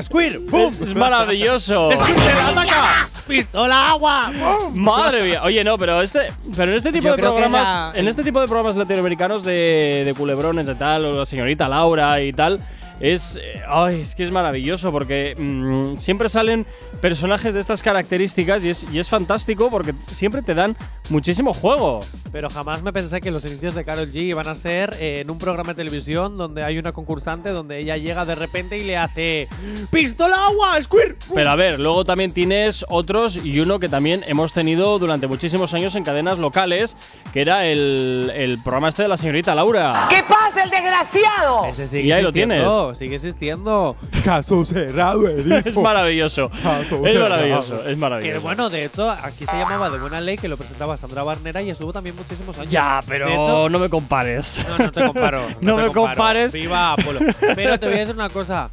¡Squir! 0.00 0.38
¡Bum! 0.50 0.72
Es 0.82 0.94
maravilloso. 0.94 1.90
¡Ataca! 1.92 3.08
¡Pistola 3.28 3.90
agua! 3.90 4.32
¡Bum! 4.34 4.74
Madre 4.76 5.22
mía. 5.22 5.42
Oye, 5.44 5.62
no, 5.64 5.76
pero 5.78 6.00
este, 6.02 6.32
pero 6.56 6.70
en 6.72 6.76
este 6.78 6.92
tipo 6.92 7.06
Yo 7.08 7.16
de 7.16 7.22
programas, 7.22 7.92
la- 7.92 7.92
en 7.98 8.08
este 8.08 8.22
tipo 8.24 8.40
de 8.40 8.46
programas 8.46 8.76
latinoamericanos 8.76 9.44
de, 9.44 10.02
de 10.04 10.14
culebrones 10.14 10.66
de 10.66 10.74
tal, 10.74 11.04
o 11.04 11.18
la 11.18 11.26
señorita 11.26 11.68
Laura 11.68 12.20
y 12.22 12.32
tal, 12.32 12.60
es, 13.02 13.36
eh, 13.36 13.60
ay, 13.68 14.00
es 14.00 14.14
que 14.14 14.22
es 14.22 14.30
maravilloso 14.30 14.92
porque 14.92 15.34
mm, 15.36 15.96
siempre 15.98 16.28
salen 16.28 16.64
personajes 17.00 17.52
de 17.52 17.60
estas 17.60 17.82
características 17.82 18.64
y 18.64 18.70
es, 18.70 18.86
y 18.92 19.00
es 19.00 19.10
fantástico 19.10 19.70
porque 19.70 19.92
siempre 20.06 20.40
te 20.40 20.54
dan 20.54 20.76
muchísimo 21.10 21.52
juego. 21.52 22.00
Pero 22.30 22.48
jamás 22.48 22.82
me 22.82 22.92
pensé 22.92 23.20
que 23.20 23.32
los 23.32 23.44
inicios 23.44 23.74
de 23.74 23.84
Carol 23.84 24.10
G 24.12 24.22
iban 24.22 24.46
a 24.46 24.54
ser 24.54 24.94
eh, 25.00 25.20
en 25.20 25.30
un 25.30 25.38
programa 25.38 25.72
de 25.72 25.78
televisión 25.78 26.38
donde 26.38 26.62
hay 26.62 26.78
una 26.78 26.92
concursante 26.92 27.50
donde 27.50 27.80
ella 27.80 27.96
llega 27.96 28.24
de 28.24 28.36
repente 28.36 28.78
y 28.78 28.84
le 28.84 28.96
hace 28.96 29.48
¡Pistola 29.90 30.36
agua! 30.46 30.80
¡Squir! 30.80 31.16
Pero 31.34 31.50
a 31.50 31.56
ver, 31.56 31.80
luego 31.80 32.04
también 32.04 32.32
tienes 32.32 32.84
otros 32.88 33.36
y 33.36 33.58
uno 33.58 33.80
que 33.80 33.88
también 33.88 34.22
hemos 34.28 34.52
tenido 34.52 35.00
durante 35.00 35.26
muchísimos 35.26 35.74
años 35.74 35.96
en 35.96 36.04
cadenas 36.04 36.38
locales, 36.38 36.96
que 37.32 37.40
era 37.40 37.66
el, 37.66 38.30
el 38.34 38.62
programa 38.62 38.90
este 38.90 39.02
de 39.02 39.08
la 39.08 39.16
señorita 39.16 39.56
Laura. 39.56 40.06
¡Que 40.08 40.22
pase 40.22 40.60
del 40.60 40.70
desgraciado! 40.70 41.64
Ese 41.66 41.88
sigue 41.88 42.04
Y 42.04 42.12
ahí 42.12 42.22
lo 42.22 42.28
existiendo, 42.28 42.91
Sigue 42.94 43.14
existiendo. 43.16 43.96
Caso 44.24 44.64
cerrado, 44.64 45.28
Es 45.64 45.74
maravilloso. 45.76 46.50
Caso 46.62 46.80
Es 47.06 47.12
cerrado. 47.12 47.30
maravilloso. 47.30 47.82
Es 47.82 47.88
Que 47.90 47.96
maravilloso. 47.96 48.40
bueno, 48.42 48.70
de 48.70 48.84
hecho, 48.84 49.10
aquí 49.10 49.46
se 49.46 49.56
llamaba 49.56 49.90
De 49.90 49.98
Buena 49.98 50.20
Ley, 50.20 50.38
que 50.38 50.48
lo 50.48 50.56
presentaba 50.56 50.96
Sandra 50.96 51.22
Barnera 51.22 51.62
y 51.62 51.70
estuvo 51.70 51.92
también 51.92 52.14
muchísimos 52.16 52.58
años. 52.58 52.70
Ya, 52.70 53.00
pero 53.06 53.26
De 53.28 53.34
hecho, 53.34 53.68
no 53.68 53.78
me 53.78 53.88
compares. 53.88 54.64
no, 54.68 54.78
no 54.78 54.90
te 54.92 55.04
comparo. 55.04 55.40
No 55.60 55.76
te 55.76 55.82
me 55.82 55.88
comparo. 55.88 55.92
compares. 55.92 56.52
Viva 56.52 56.92
Apolo. 56.92 57.20
Pero 57.56 57.78
te 57.78 57.86
voy 57.86 57.96
a 57.96 57.98
decir 58.00 58.14
una 58.14 58.28
cosa. 58.28 58.70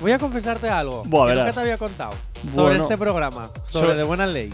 Voy 0.00 0.12
a 0.12 0.18
confesarte 0.18 0.68
algo. 0.68 1.02
Buah, 1.06 1.28
que 1.28 1.34
nunca 1.34 1.52
te 1.52 1.60
había 1.60 1.78
contado. 1.78 2.12
Sobre 2.54 2.78
este 2.78 2.98
programa. 2.98 3.48
Sobre 3.66 3.86
Sobre- 3.88 3.96
De 3.96 4.02
Buena 4.02 4.26
Ley. 4.26 4.52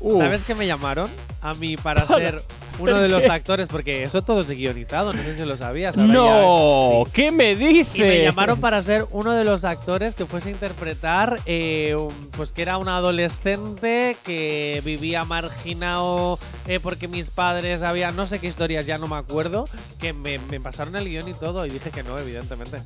Uf. 0.00 0.18
¿Sabes 0.22 0.44
que 0.44 0.54
me 0.54 0.66
llamaron? 0.66 1.08
A 1.42 1.52
mí 1.54 1.76
para 1.76 2.04
Para. 2.06 2.18
ser 2.18 2.42
uno 2.80 2.92
¿Por 2.92 3.00
de 3.00 3.08
los 3.08 3.24
actores, 3.26 3.68
porque 3.68 4.02
eso 4.04 4.22
todo 4.22 4.40
es 4.40 4.50
guionizado, 4.50 5.12
no 5.12 5.22
sé 5.22 5.36
si 5.36 5.44
lo 5.44 5.56
sabías. 5.56 5.96
ahora 5.98 6.12
No, 6.12 7.00
ya- 7.00 7.04
sí. 7.06 7.10
¿qué 7.14 7.30
me 7.30 7.54
dices? 7.54 7.94
Y 7.96 8.00
me 8.00 8.22
llamaron 8.24 8.60
para 8.60 8.82
ser 8.82 9.06
uno 9.10 9.32
de 9.32 9.44
los 9.44 9.64
actores 9.64 10.14
que 10.14 10.26
fuese 10.26 10.48
a 10.48 10.52
interpretar, 10.52 11.38
eh, 11.46 11.96
pues 12.36 12.52
que 12.52 12.62
era 12.62 12.78
un 12.78 12.88
adolescente 12.88 14.16
que 14.24 14.82
vivía 14.84 15.24
marginado 15.24 16.38
eh, 16.66 16.80
porque 16.80 17.08
mis 17.08 17.30
padres 17.30 17.82
habían, 17.82 18.16
no 18.16 18.26
sé 18.26 18.38
qué 18.38 18.46
historias, 18.46 18.86
ya 18.86 18.98
no 18.98 19.06
me 19.08 19.16
acuerdo, 19.16 19.68
que 20.00 20.12
me, 20.12 20.38
me 20.50 20.60
pasaron 20.60 20.96
el 20.96 21.08
guion 21.08 21.28
y 21.28 21.34
todo 21.34 21.66
y 21.66 21.70
dije 21.70 21.90
que 21.90 22.02
no, 22.02 22.18
evidentemente. 22.18 22.82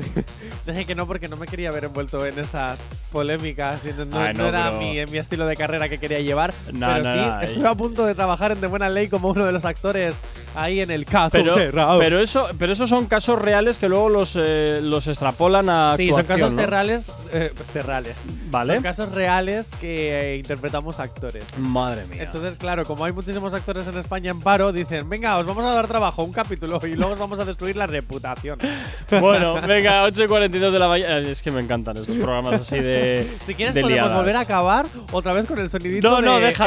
dije 0.66 0.84
que 0.84 0.94
no 0.94 1.06
porque 1.06 1.28
no 1.28 1.36
me 1.36 1.46
quería 1.46 1.70
ver 1.70 1.84
envuelto 1.84 2.24
en 2.26 2.38
esas 2.38 2.88
polémicas 3.12 3.84
y 3.84 3.92
no, 3.92 4.18
Ay, 4.18 4.34
no 4.34 4.42
no, 4.44 4.48
era 4.48 4.64
pero- 4.70 4.78
mi, 4.78 5.04
mi 5.06 5.18
estilo 5.18 5.46
de 5.46 5.56
carrera 5.56 5.88
que 5.88 5.98
quería 5.98 6.20
llevar. 6.20 6.52
No, 6.72 6.88
pero 6.96 7.40
sí, 7.40 7.44
estuve 7.46 7.68
a 7.68 7.74
punto 7.74 8.04
de 8.06 8.14
trabajar 8.14 8.52
en 8.52 8.60
De 8.60 8.66
Buena 8.66 8.88
Ley 8.88 9.08
como 9.08 9.28
uno 9.36 9.44
de 9.46 9.52
los 9.52 9.64
actores 9.64 10.20
ahí 10.54 10.80
en 10.80 10.90
el 10.90 11.04
caso 11.04 11.30
Pero, 11.32 11.54
cerrado. 11.54 11.98
pero 11.98 12.18
eso, 12.18 12.48
pero 12.58 12.72
esos 12.72 12.88
son 12.88 13.06
casos 13.06 13.38
reales 13.38 13.78
que 13.78 13.88
luego 13.88 14.08
los, 14.08 14.34
eh, 14.36 14.80
los 14.82 15.06
extrapolan 15.06 15.68
a 15.68 15.94
Sí, 15.96 16.10
son 16.10 16.24
casos 16.24 16.54
¿no? 16.54 16.60
terrales, 16.60 17.12
eh, 17.32 17.52
terrales. 17.72 18.24
Vale. 18.50 18.74
Son 18.74 18.82
casos 18.82 19.12
reales 19.12 19.70
que 19.80 20.32
eh, 20.32 20.36
interpretamos 20.38 20.98
actores. 20.98 21.44
Madre 21.58 22.06
mía. 22.06 22.22
Entonces, 22.22 22.58
claro, 22.58 22.84
como 22.84 23.04
hay 23.04 23.12
muchísimos 23.12 23.52
actores 23.54 23.86
en 23.86 23.98
España 23.98 24.30
en 24.30 24.40
paro, 24.40 24.72
dicen, 24.72 25.08
venga, 25.08 25.36
os 25.38 25.46
vamos 25.46 25.64
a 25.64 25.74
dar 25.74 25.86
trabajo, 25.86 26.24
un 26.24 26.32
capítulo, 26.32 26.80
y 26.86 26.94
luego 26.94 27.12
os 27.12 27.18
vamos 27.20 27.38
a 27.38 27.44
destruir 27.44 27.76
la 27.76 27.86
reputación. 27.86 28.58
bueno, 29.20 29.60
venga, 29.66 30.02
8 30.04 30.24
y 30.24 30.26
42 30.26 30.72
de 30.72 30.78
la 30.78 30.88
mañana. 30.88 31.18
Es 31.18 31.42
que 31.42 31.50
me 31.50 31.60
encantan 31.60 31.98
estos 31.98 32.16
programas 32.16 32.60
así 32.62 32.78
de. 32.78 33.26
Si 33.46 33.54
quieres 33.54 33.74
de 33.74 33.82
podemos 33.82 34.02
liadas. 34.04 34.18
volver 34.18 34.36
a 34.36 34.40
acabar 34.40 34.86
otra 35.12 35.32
vez 35.34 35.46
con 35.46 35.58
el 35.58 35.68
sonidito 35.68 36.08
No, 36.08 36.20
no, 36.22 36.38
de 36.40 36.46
deja. 36.46 36.66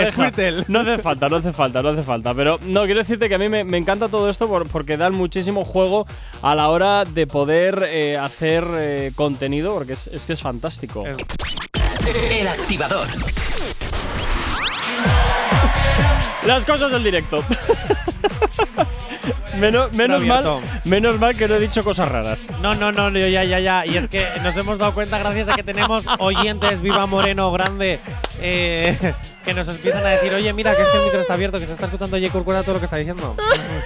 No 0.68 0.80
hace 0.82 0.98
falta, 1.00 1.28
no 1.30 1.38
hace 1.38 1.52
falta, 1.54 1.82
no 1.82 1.90
hace 1.90 2.04
falta. 2.04 2.34
Pero 2.34 2.59
no, 2.66 2.86
quiero 2.86 3.00
decirte 3.00 3.30
que 3.30 3.36
a 3.36 3.38
mí 3.38 3.50
me, 3.50 3.78
encanta 3.78 4.08
todo 4.10 4.30
esto 4.30 4.48
por- 4.48 4.68
porque 4.68 4.98
dan 4.98 5.16
muchísimo 5.16 5.66
juego 5.66 6.06
a 6.42 6.56
la 6.56 6.70
hora 6.70 7.06
de 7.06 7.28
poder 7.28 7.86
eh, 7.88 8.18
hacer 8.18 8.66
eh, 8.76 9.12
contenido, 9.16 9.74
porque 9.74 9.94
es, 9.94 10.08
es 10.08 10.26
que 10.26 10.34
es 10.34 10.42
fantástico. 10.42 11.04
El 12.32 12.48
activador. 12.48 13.08
Las 16.46 16.66
cosas 16.66 16.92
del 16.92 17.04
directo. 17.04 17.44
menos 19.58 19.94
menos 19.94 20.26
mal, 20.26 20.44
menos 20.86 21.20
mal 21.20 21.36
que 21.36 21.48
no 21.48 21.56
he 21.56 21.60
dicho 21.60 21.84
cosas 21.84 22.10
raras. 22.10 22.48
No, 22.62 22.74
no, 22.74 22.92
no, 22.92 23.10
yo 23.10 23.28
ya, 23.28 23.44
ya, 23.44 23.60
ya. 23.60 23.86
Y 23.86 23.98
es 23.98 24.08
que 24.08 24.26
nos 24.44 24.56
hemos 24.58 24.78
dado 24.78 24.94
cuenta, 24.94 25.20
gracias 25.20 25.50
a 25.50 25.56
que 25.56 25.64
tenemos 25.64 26.06
oyentes, 26.20 26.82
Viva 26.82 27.06
Moreno, 27.06 27.52
grande, 27.52 28.00
eh, 28.40 29.14
que 29.44 29.54
nos 29.54 29.68
empiezan 29.68 30.06
a 30.06 30.10
decir, 30.10 30.34
oye, 30.34 30.52
mira, 30.54 30.76
que 30.76 30.82
es 30.82 30.88
que 30.88 30.98
el 30.98 31.04
micro 31.04 31.20
está 31.20 31.34
abierto, 31.34 31.60
que 31.60 31.66
se 31.66 31.74
está 31.74 31.86
escuchando 31.86 32.18
J. 32.18 32.32
Corcuera 32.32 32.64
todo 32.64 32.76
lo 32.76 32.80
que 32.80 32.86
está 32.86 32.98
diciendo. 32.98 33.36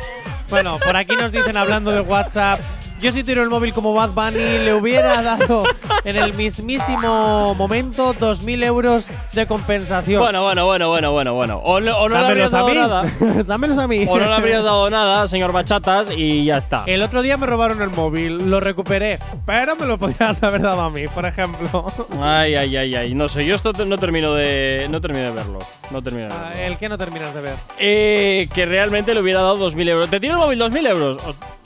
bueno, 0.50 0.80
por 0.80 0.96
aquí 0.96 1.16
nos 1.16 1.32
dicen 1.32 1.58
hablando 1.58 1.92
de 1.92 2.02
WhatsApp. 2.02 2.60
Yo 3.04 3.12
si 3.12 3.22
tiro 3.26 3.44
el 3.44 3.50
móvil 3.50 3.74
como 3.74 3.94
Bad 3.94 4.12
Bunny 4.12 4.60
le 4.64 4.74
hubiera 4.74 5.22
dado 5.22 5.64
en 6.06 6.16
el 6.16 6.34
mismísimo 6.34 7.54
momento 7.54 8.14
2.000 8.16 8.64
euros 8.64 9.10
de 9.34 9.46
compensación. 9.46 10.22
Bueno, 10.22 10.42
bueno, 10.44 10.66
bueno, 10.66 10.88
bueno, 10.90 11.12
bueno, 11.12 11.34
bueno. 11.34 11.58
O, 11.66 11.82
no- 11.82 11.98
o 11.98 12.08
no 12.08 12.18
le 12.22 12.26
habrías 12.28 12.54
a 12.54 12.58
dado 12.60 12.70
mí. 12.70 12.76
nada. 12.76 13.04
Dámelos 13.46 13.78
a 13.78 13.90
mí. 13.90 14.06
O 14.08 14.18
no 14.18 14.26
le 14.26 14.34
habrías 14.34 14.64
dado 14.64 14.90
nada, 14.90 15.28
señor 15.28 15.52
Bachatas, 15.52 16.12
y 16.16 16.46
ya 16.46 16.56
está. 16.58 16.86
El 16.88 17.02
otro 17.02 17.22
día 17.22 17.36
me 17.36 17.46
robaron 17.46 17.82
el 17.82 17.90
móvil, 17.90 18.50
lo 18.50 18.62
recuperé, 18.62 19.20
pero 19.46 19.76
me 19.76 19.86
lo 19.86 19.98
podías 19.98 20.42
haber 20.42 20.62
dado 20.62 20.82
a 20.82 20.90
mí, 20.90 21.08
por 21.14 21.26
ejemplo. 21.26 21.86
Ay, 22.22 22.56
ay, 22.56 22.78
ay, 22.78 22.96
ay. 22.96 23.14
No 23.14 23.28
sé, 23.28 23.46
yo 23.46 23.54
esto 23.56 23.74
no 23.86 23.98
termino 23.98 24.34
de. 24.34 24.88
No 24.90 25.02
termino 25.02 25.26
de 25.26 25.32
verlo. 25.32 25.60
No 25.92 26.02
termino 26.02 26.28
de 26.30 26.34
Ah, 26.34 26.50
verlo. 26.54 26.64
el 26.68 26.78
que 26.78 26.88
no 26.88 26.98
terminas 26.98 27.34
de 27.34 27.42
ver. 27.42 27.56
Eh, 27.80 28.48
que 28.54 28.66
realmente 28.66 29.14
le 29.14 29.20
hubiera 29.20 29.42
dado 29.42 29.58
2.000 29.70 29.90
euros. 29.90 30.10
¿Te 30.10 30.22
tiro 30.22 30.34
el 30.36 30.40
móvil 30.40 30.60
2.000 30.62 30.88
euros? 30.90 31.18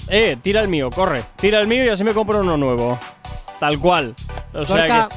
Eh, 0.09 0.37
tira 0.41 0.61
el 0.61 0.67
mío, 0.67 0.89
corre. 0.89 1.23
Tira 1.35 1.59
el 1.59 1.67
mío 1.67 1.83
y 1.83 1.89
así 1.89 2.03
me 2.03 2.13
compro 2.13 2.39
uno 2.41 2.55
nuevo. 2.57 2.97
Tal 3.59 3.79
cual. 3.79 4.13
O 4.53 4.63
sea 4.63 4.77
Gorka, 4.87 5.09
que. 5.09 5.15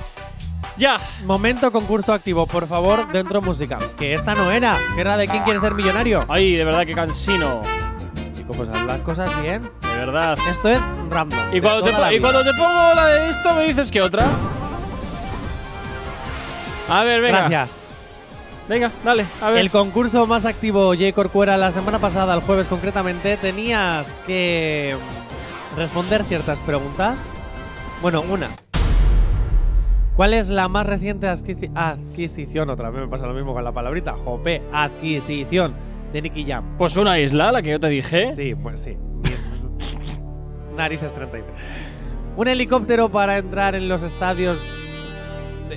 Ya. 0.78 0.98
momento 1.24 1.70
concurso 1.70 2.12
activo, 2.12 2.46
por 2.46 2.66
favor, 2.66 3.10
dentro 3.12 3.42
música. 3.42 3.78
Que 3.98 4.14
esta 4.14 4.34
no 4.34 4.50
era, 4.50 4.76
que 4.94 5.00
era 5.00 5.16
de 5.16 5.28
quién 5.28 5.42
quiere 5.44 5.60
ser 5.60 5.74
millonario. 5.74 6.20
Ay, 6.28 6.56
de 6.56 6.64
verdad 6.64 6.86
que 6.86 6.94
cansino. 6.94 7.60
Chico, 8.32 8.52
pues 8.54 8.68
haz 8.70 8.82
las 8.84 9.00
cosas 9.00 9.28
bien. 9.42 9.70
De 9.82 9.96
verdad. 9.96 10.38
Esto 10.48 10.68
es 10.70 10.82
random. 11.10 11.38
Y 11.50 11.56
de 11.56 11.60
cuando, 11.60 11.82
te, 11.82 11.90
toda 11.90 12.00
la 12.00 12.06
po- 12.08 12.12
y 12.12 12.18
vida. 12.18 12.30
cuando 12.32 12.50
te 12.50 12.56
pongo 12.58 12.94
la 12.94 13.06
de 13.06 13.28
esto, 13.28 13.54
me 13.54 13.64
dices 13.64 13.90
que 13.90 14.00
otra. 14.00 14.24
A 16.88 17.04
ver, 17.04 17.20
venga. 17.20 17.48
Gracias. 17.48 17.82
Venga, 18.70 18.92
dale, 19.04 19.26
a 19.42 19.50
ver. 19.50 19.58
El 19.58 19.70
concurso 19.72 20.28
más 20.28 20.44
activo, 20.44 20.94
J. 20.94 21.12
Corcuera, 21.12 21.56
la 21.56 21.72
semana 21.72 21.98
pasada, 21.98 22.32
el 22.36 22.40
jueves 22.40 22.68
concretamente, 22.68 23.36
tenías 23.36 24.12
que 24.28 24.94
mm, 25.74 25.76
responder 25.76 26.22
ciertas 26.22 26.62
preguntas. 26.62 27.28
Bueno, 28.00 28.22
una. 28.30 28.46
¿Cuál 30.14 30.34
es 30.34 30.50
la 30.50 30.68
más 30.68 30.86
reciente 30.86 31.26
adquisi- 31.26 31.72
adquisición? 31.74 32.70
Otra 32.70 32.90
vez 32.90 33.00
me 33.00 33.08
pasa 33.08 33.26
lo 33.26 33.34
mismo 33.34 33.54
con 33.54 33.64
la 33.64 33.72
palabrita. 33.72 34.12
Jope, 34.12 34.62
adquisición 34.72 35.74
de 36.12 36.22
Nicky 36.22 36.44
Jam. 36.44 36.76
Pues 36.78 36.96
una 36.96 37.18
isla, 37.18 37.50
la 37.50 37.62
que 37.62 37.70
yo 37.70 37.80
te 37.80 37.88
dije. 37.88 38.32
Sí, 38.36 38.54
pues 38.54 38.82
sí. 38.82 38.96
Narices 40.76 41.12
33. 41.12 41.68
Un 42.36 42.46
helicóptero 42.46 43.08
para 43.08 43.36
entrar 43.38 43.74
en 43.74 43.88
los 43.88 44.04
estadios. 44.04 44.60
De. 45.68 45.76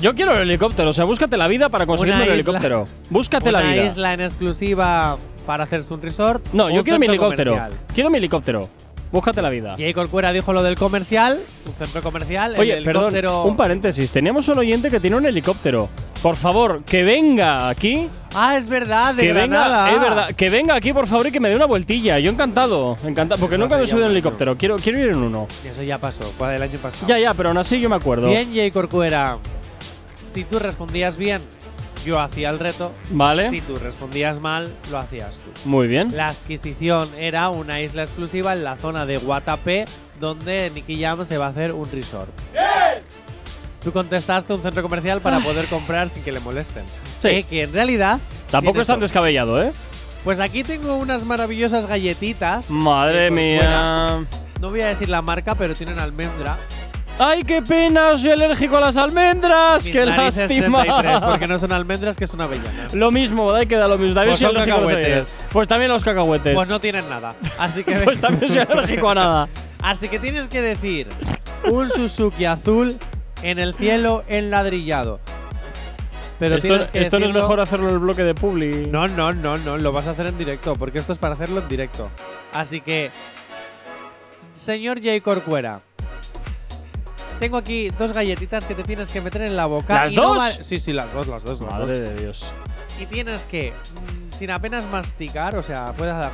Yo 0.00 0.14
quiero 0.14 0.32
el 0.34 0.42
helicóptero, 0.42 0.90
o 0.90 0.92
sea, 0.92 1.04
búscate 1.04 1.36
la 1.36 1.46
vida 1.46 1.68
para 1.68 1.84
conseguirme 1.84 2.22
Una 2.22 2.26
el 2.32 2.32
helicóptero. 2.40 2.86
Búscate 3.10 3.52
la 3.52 3.60
Una 3.60 3.72
vida. 3.72 3.84
isla 3.84 4.14
en 4.14 4.20
exclusiva 4.22 5.18
para 5.46 5.64
hacerse 5.64 5.92
un 5.92 6.00
resort. 6.00 6.42
No, 6.54 6.70
yo 6.70 6.82
quiero 6.82 6.98
mi 6.98 7.06
helicóptero. 7.06 7.52
comercial. 7.52 7.78
Quiero 7.94 8.08
mi 8.10 8.16
helicóptero. 8.18 8.68
Búscate 9.12 9.42
la 9.42 9.50
vida. 9.50 9.74
Jay 9.76 9.92
Corcuera 9.92 10.32
dijo 10.32 10.52
lo 10.52 10.62
del 10.62 10.76
comercial, 10.76 11.38
un 11.66 11.72
centro 11.74 12.00
comercial. 12.00 12.54
Oye, 12.56 12.74
el 12.78 12.84
perdón, 12.84 13.06
helicóptero. 13.14 13.42
un 13.44 13.56
paréntesis. 13.56 14.10
Teníamos 14.12 14.46
un 14.48 14.58
oyente 14.58 14.88
que 14.88 15.00
tiene 15.00 15.16
un 15.16 15.26
helicóptero. 15.26 15.88
Por 16.22 16.36
favor, 16.36 16.82
que 16.84 17.02
venga 17.02 17.68
aquí. 17.68 18.06
Ah, 18.34 18.56
es 18.56 18.68
verdad, 18.68 19.14
de 19.14 19.22
que 19.22 19.28
Granada. 19.34 19.86
venga, 19.86 19.96
es 19.96 20.00
verdad, 20.00 20.30
que 20.36 20.48
venga 20.48 20.74
aquí, 20.76 20.92
por 20.92 21.08
favor, 21.08 21.26
y 21.26 21.32
que 21.32 21.40
me 21.40 21.48
dé 21.50 21.56
una 21.56 21.64
vueltilla. 21.66 22.18
Yo 22.20 22.30
encantado, 22.30 22.96
encantado, 23.04 23.40
porque 23.40 23.56
Eso 23.56 23.64
nunca 23.64 23.76
me 23.76 23.84
he 23.84 23.86
subido 23.86 24.06
en 24.06 24.12
helicóptero. 24.12 24.56
Quiero, 24.56 24.76
quiero 24.76 24.98
ir 25.00 25.08
en 25.08 25.16
uno. 25.18 25.46
Eso 25.68 25.82
ya 25.82 25.98
pasó, 25.98 26.22
fue 26.22 26.52
del 26.52 26.62
año 26.62 26.78
pasado. 26.78 27.08
Ya, 27.08 27.18
ya, 27.18 27.34
pero 27.34 27.48
aún 27.48 27.58
así 27.58 27.80
yo 27.80 27.90
me 27.90 27.96
acuerdo. 27.96 28.28
Bien, 28.28 28.48
Jay 28.54 28.70
Corcuera. 28.70 29.36
Si 30.32 30.44
tú 30.44 30.58
respondías 30.58 31.16
bien, 31.16 31.40
yo 32.04 32.20
hacía 32.20 32.50
el 32.50 32.58
reto. 32.58 32.92
Vale, 33.10 33.50
Si 33.50 33.60
tú 33.60 33.76
respondías 33.76 34.40
mal, 34.40 34.72
lo 34.90 34.98
hacías 34.98 35.40
tú. 35.40 35.68
muy 35.68 35.86
bien. 35.86 36.16
La 36.16 36.26
adquisición 36.26 37.08
era 37.18 37.48
una 37.48 37.80
isla 37.80 38.02
exclusiva 38.02 38.52
en 38.52 38.64
la 38.64 38.76
zona 38.76 39.06
de 39.06 39.18
Guatapé, 39.18 39.84
donde 40.20 40.70
Nicky 40.70 41.00
Jam 41.00 41.24
se 41.24 41.38
va 41.38 41.46
a 41.46 41.48
hacer 41.50 41.72
un 41.72 41.90
resort. 41.90 42.30
Tú 43.82 43.92
contestaste 43.92 44.52
un 44.52 44.62
centro 44.62 44.82
comercial 44.82 45.20
para 45.20 45.40
poder 45.40 45.64
comprar 45.66 46.10
sin 46.10 46.22
que 46.22 46.32
le 46.32 46.40
molesten. 46.40 46.84
Sí. 47.22 47.28
Eh, 47.28 47.42
que 47.48 47.62
en 47.62 47.72
realidad. 47.72 48.18
Tampoco 48.50 48.80
es 48.82 48.86
tan 48.86 49.00
descabellado, 49.00 49.62
¿eh? 49.62 49.72
Pues 50.22 50.38
aquí 50.38 50.62
tengo 50.62 50.96
unas 50.96 51.24
maravillosas 51.24 51.86
galletitas. 51.86 52.68
Madre 52.68 53.24
que 53.24 53.28
por 53.28 53.36
mía. 53.38 54.26
No 54.60 54.68
voy 54.68 54.82
a 54.82 54.88
decir 54.88 55.08
la 55.08 55.22
marca, 55.22 55.54
pero 55.54 55.74
tienen 55.74 55.98
almendra. 55.98 56.58
¡Ay, 57.22 57.42
qué 57.42 57.60
pena! 57.60 58.16
Soy 58.16 58.30
alérgico 58.30 58.78
a 58.78 58.80
las 58.80 58.96
almendras. 58.96 59.84
Mis 59.84 59.94
¡Qué 59.94 60.06
lástima! 60.06 60.82
33, 60.82 61.22
porque 61.22 61.46
no 61.46 61.58
son 61.58 61.72
almendras, 61.72 62.16
que 62.16 62.26
son 62.26 62.40
avellanas. 62.40 62.94
Lo 62.94 63.10
mismo, 63.10 63.52
da 63.52 63.66
que 63.66 63.76
da 63.76 63.88
lo 63.88 63.98
mismo. 63.98 64.14
También 64.14 64.30
Pues 64.30 64.38
soy 64.40 64.48
alérgico 64.48 64.76
a 64.76 64.80
los 64.80 64.88
cacahuetes. 64.88 65.04
cereales. 65.04 65.36
Pues 65.52 65.68
también 65.68 65.90
los 65.92 66.04
cacahuetes. 66.04 66.54
Pues 66.54 66.68
no 66.70 66.80
tienen 66.80 67.08
nada. 67.10 67.34
Así 67.58 67.84
que, 67.84 67.92
Pues 68.04 68.20
también 68.22 68.50
soy 68.50 68.62
alérgico 68.62 69.10
a 69.10 69.14
nada. 69.14 69.48
Así 69.82 70.08
que 70.08 70.18
tienes 70.18 70.48
que 70.48 70.62
decir 70.62 71.06
un 71.70 71.90
Suzuki 71.90 72.46
azul 72.46 72.96
en 73.42 73.58
el 73.58 73.74
cielo 73.74 74.24
enladrillado. 74.26 75.20
Pero 76.38 76.56
esto 76.56 76.90
que 76.90 77.02
esto 77.02 77.18
no 77.18 77.26
es 77.26 77.34
mejor 77.34 77.60
hacerlo 77.60 77.88
en 77.88 77.94
el 77.94 77.98
bloque 77.98 78.24
de 78.24 78.34
Publi. 78.34 78.86
No, 78.90 79.08
no, 79.08 79.34
no, 79.34 79.58
no, 79.58 79.76
lo 79.76 79.92
vas 79.92 80.06
a 80.06 80.12
hacer 80.12 80.26
en 80.26 80.38
directo, 80.38 80.74
porque 80.74 80.96
esto 80.96 81.12
es 81.12 81.18
para 81.18 81.34
hacerlo 81.34 81.60
en 81.60 81.68
directo. 81.68 82.08
Así 82.54 82.80
que, 82.80 83.10
señor 84.54 85.00
J. 85.02 85.20
Corcuera, 85.22 85.82
tengo 87.40 87.56
aquí 87.56 87.90
dos 87.98 88.12
galletitas 88.12 88.64
que 88.66 88.74
te 88.76 88.84
tienes 88.84 89.10
que 89.10 89.20
meter 89.20 89.42
en 89.42 89.56
la 89.56 89.66
boca. 89.66 90.04
¿Las 90.04 90.12
y 90.12 90.16
no 90.16 90.28
dos? 90.28 90.38
va- 90.38 90.50
sí, 90.50 90.78
sí, 90.78 90.92
las 90.92 91.12
dos, 91.12 91.26
las 91.26 91.42
dos, 91.42 91.60
las 91.60 91.70
Madre 91.78 91.98
dos. 92.00 92.08
de 92.10 92.14
Dios. 92.22 92.52
Y 93.00 93.06
tienes 93.06 93.46
que, 93.46 93.72
mm, 93.72 94.32
sin 94.32 94.50
apenas 94.50 94.84
masticar, 94.86 95.56
o 95.56 95.62
sea, 95.62 95.86
puedes 95.96 96.14
hacer 96.14 96.30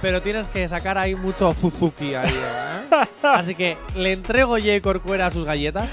pero 0.00 0.22
tienes 0.22 0.48
que 0.48 0.66
sacar 0.68 0.96
ahí 0.96 1.14
mucho 1.16 1.52
Suzuki 1.52 2.14
ahí. 2.14 2.30
¿eh? 2.32 3.04
Así 3.22 3.54
que 3.54 3.76
le 3.96 4.12
entrego 4.12 4.56
J. 4.56 4.80
Corcuera 4.80 5.30
sus 5.30 5.44
galletas. 5.44 5.90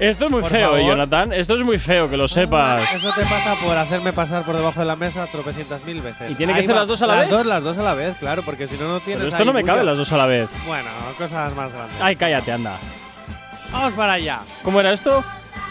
Esto 0.00 0.24
es 0.24 0.30
muy 0.32 0.40
Por 0.40 0.50
feo, 0.50 0.70
favor. 0.70 0.80
eh, 0.80 0.86
Jonathan. 0.88 1.32
Esto 1.32 1.54
es 1.56 1.62
muy 1.62 1.78
feo, 1.78 2.10
que 2.10 2.16
lo 2.16 2.26
sepas. 2.26 2.92
Eso 2.94 3.12
te 3.14 3.22
pasa 3.22 3.54
por 3.64 3.76
hacerme 3.78 4.12
pasar 4.12 4.44
por 4.44 4.56
debajo 4.56 4.80
de 4.80 4.86
la 4.86 4.96
mesa 4.96 5.24
tropecientas 5.30 5.84
mil 5.84 6.00
veces. 6.00 6.32
¿Y 6.32 6.34
tiene 6.34 6.52
que 6.52 6.58
Ahí 6.58 6.66
ser 6.66 6.74
va. 6.74 6.80
las 6.80 6.88
dos 6.88 7.00
a 7.02 7.06
la 7.06 7.14
las 7.14 7.28
vez? 7.28 7.30
Dos, 7.38 7.46
las 7.46 7.62
dos 7.62 7.78
a 7.78 7.82
la 7.84 7.94
vez, 7.94 8.16
claro, 8.18 8.42
porque 8.44 8.66
si 8.66 8.74
no, 8.76 8.88
no 8.88 8.98
tienes. 8.98 9.18
Pero 9.18 9.28
esto 9.28 9.38
ahí 9.38 9.44
no 9.46 9.52
me 9.52 9.62
cabe 9.62 9.84
las 9.84 9.96
dos 9.96 10.10
a 10.12 10.16
la 10.16 10.26
vez. 10.26 10.48
Bueno, 10.66 10.88
cosas 11.16 11.54
más 11.54 11.72
grandes. 11.72 11.96
Ay, 12.00 12.16
cállate, 12.16 12.50
anda. 12.50 12.76
Vamos 13.74 13.92
para 13.94 14.12
allá. 14.14 14.40
¿Cómo 14.62 14.78
era 14.80 14.92
esto? 14.92 15.22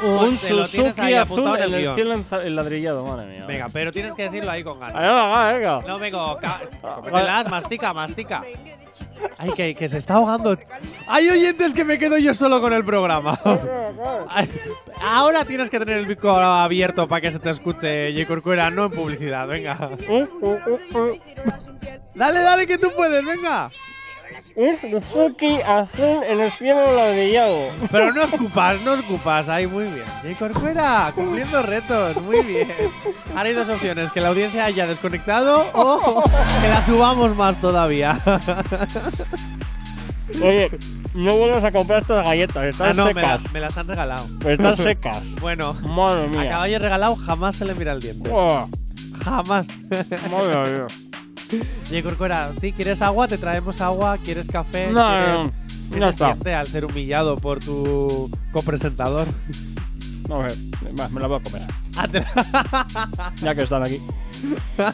Un 0.04 0.38
Suzuki 0.38 1.14
azul 1.14 1.48
en 1.56 1.64
el 1.64 1.74
el 1.76 1.96
cielo 1.96 2.14
enza- 2.16 2.46
enladrillado, 2.46 3.06
madre 3.06 3.26
mía. 3.28 3.46
Venga, 3.46 3.68
pero 3.72 3.92
tienes 3.94 4.14
que 4.16 4.24
decirlo 4.24 4.52
ahí 4.52 4.62
con 4.62 4.78
ganas. 4.80 4.96
Venga, 5.02 5.54
venga. 5.54 5.82
No 5.88 6.00
vengo, 6.00 6.38
ca- 6.42 6.62
cómetelas, 6.82 7.50
mastica, 7.50 7.94
mastica. 7.94 8.44
Ay, 9.38 9.52
que, 9.54 9.74
que 9.74 9.88
se 9.88 9.98
está 10.00 10.16
ahogando. 10.16 10.58
Hay 11.08 11.30
oyentes 11.30 11.74
que 11.74 11.86
me 11.86 11.98
quedo 11.98 12.18
yo 12.18 12.34
solo 12.34 12.60
con 12.60 12.74
el 12.74 12.84
programa. 12.84 13.40
Ahora 15.02 15.46
tienes 15.46 15.70
que 15.70 15.80
tener 15.80 15.98
el 16.00 16.08
micro 16.08 16.32
abierto 16.36 17.08
para 17.08 17.22
que 17.22 17.32
se 17.32 17.40
te 17.40 17.50
escuche, 17.52 18.12
J. 18.14 18.28
Corcuera, 18.28 18.70
no 18.70 18.86
en 18.86 18.92
publicidad, 18.92 19.48
venga. 19.48 19.92
Dale, 22.14 22.42
dale, 22.42 22.68
que 22.68 22.78
tú 22.78 22.92
puedes, 22.96 23.24
venga. 23.26 23.70
Un 24.56 24.78
Suzuki 24.80 25.60
azul 25.66 26.24
en 26.30 26.40
el 26.42 26.52
cielo 26.52 26.88
enladrillado. 26.88 27.70
Pero 27.92 28.14
no 28.14 28.22
escupas, 28.24 28.80
no 28.82 28.94
escupas. 28.94 29.50
Ahí, 29.50 29.66
muy 29.66 29.86
bien. 29.86 30.06
J. 30.22 30.36
Corcuera, 30.38 31.12
cumpliendo 31.16 31.62
retos, 31.64 32.18
muy 32.22 32.42
bien. 32.44 32.68
Ahora 33.36 33.50
hay 33.50 33.54
dos 33.54 33.68
opciones, 33.70 34.12
que 34.12 34.22
la 34.22 34.28
audiencia 34.30 34.66
haya 34.66 34.86
desconectado 34.86 35.66
o 35.74 36.24
que 36.62 36.68
la 36.70 36.84
subamos 36.86 37.36
más 37.36 37.60
todavía. 37.60 38.20
Oye, 40.42 40.70
no 41.14 41.36
vuelvas 41.38 41.64
a 41.64 41.72
comprar 41.72 42.02
estas 42.02 42.26
galletas, 42.26 42.64
están 42.66 42.90
Ah, 42.90 42.94
no, 42.94 43.06
me, 43.06 43.14
secas. 43.14 43.42
me 43.54 43.60
las 43.60 43.78
han 43.78 43.88
regalado. 43.88 44.26
Están 44.48 44.78
secas. 44.78 45.22
Bueno, 45.42 45.74
Madre 45.84 46.40
a 46.48 46.50
caballo 46.50 46.80
regalado 46.80 47.16
jamás 47.16 47.56
se 47.56 47.66
le 47.66 47.74
mira 47.76 47.94
el 47.94 48.00
diente. 48.00 48.30
Oh, 48.34 48.68
Jamás. 49.24 49.68
madre 50.32 50.72
mía. 50.72 50.88
Oye, 51.90 52.04
Corcuera, 52.04 52.52
sí, 52.60 52.72
¿quieres 52.72 53.02
agua? 53.02 53.28
Te 53.28 53.38
traemos 53.38 53.82
agua. 53.82 54.18
¿Quieres 54.24 54.48
café? 54.48 54.92
No, 54.92 55.08
¿Quieres- 55.10 55.28
no, 55.28 55.44
no. 55.46 55.52
¿Qué 55.92 56.00
Ya 56.00 56.06
se 56.08 56.10
está. 56.14 56.26
siente 56.34 56.54
al 56.56 56.68
ser 56.68 56.86
humillado 56.86 57.38
por 57.38 57.60
tu 57.60 58.30
copresentador? 58.52 59.28
No, 60.28 60.46
eh, 60.48 60.54
me 61.12 61.20
la 61.22 61.28
voy 61.28 61.40
a 61.40 61.44
comer. 61.44 61.62
Ah, 61.96 63.32
Ya 63.44 63.54
que 63.54 63.62
están 63.64 63.84
aquí. 63.84 64.02
pero 64.78 64.92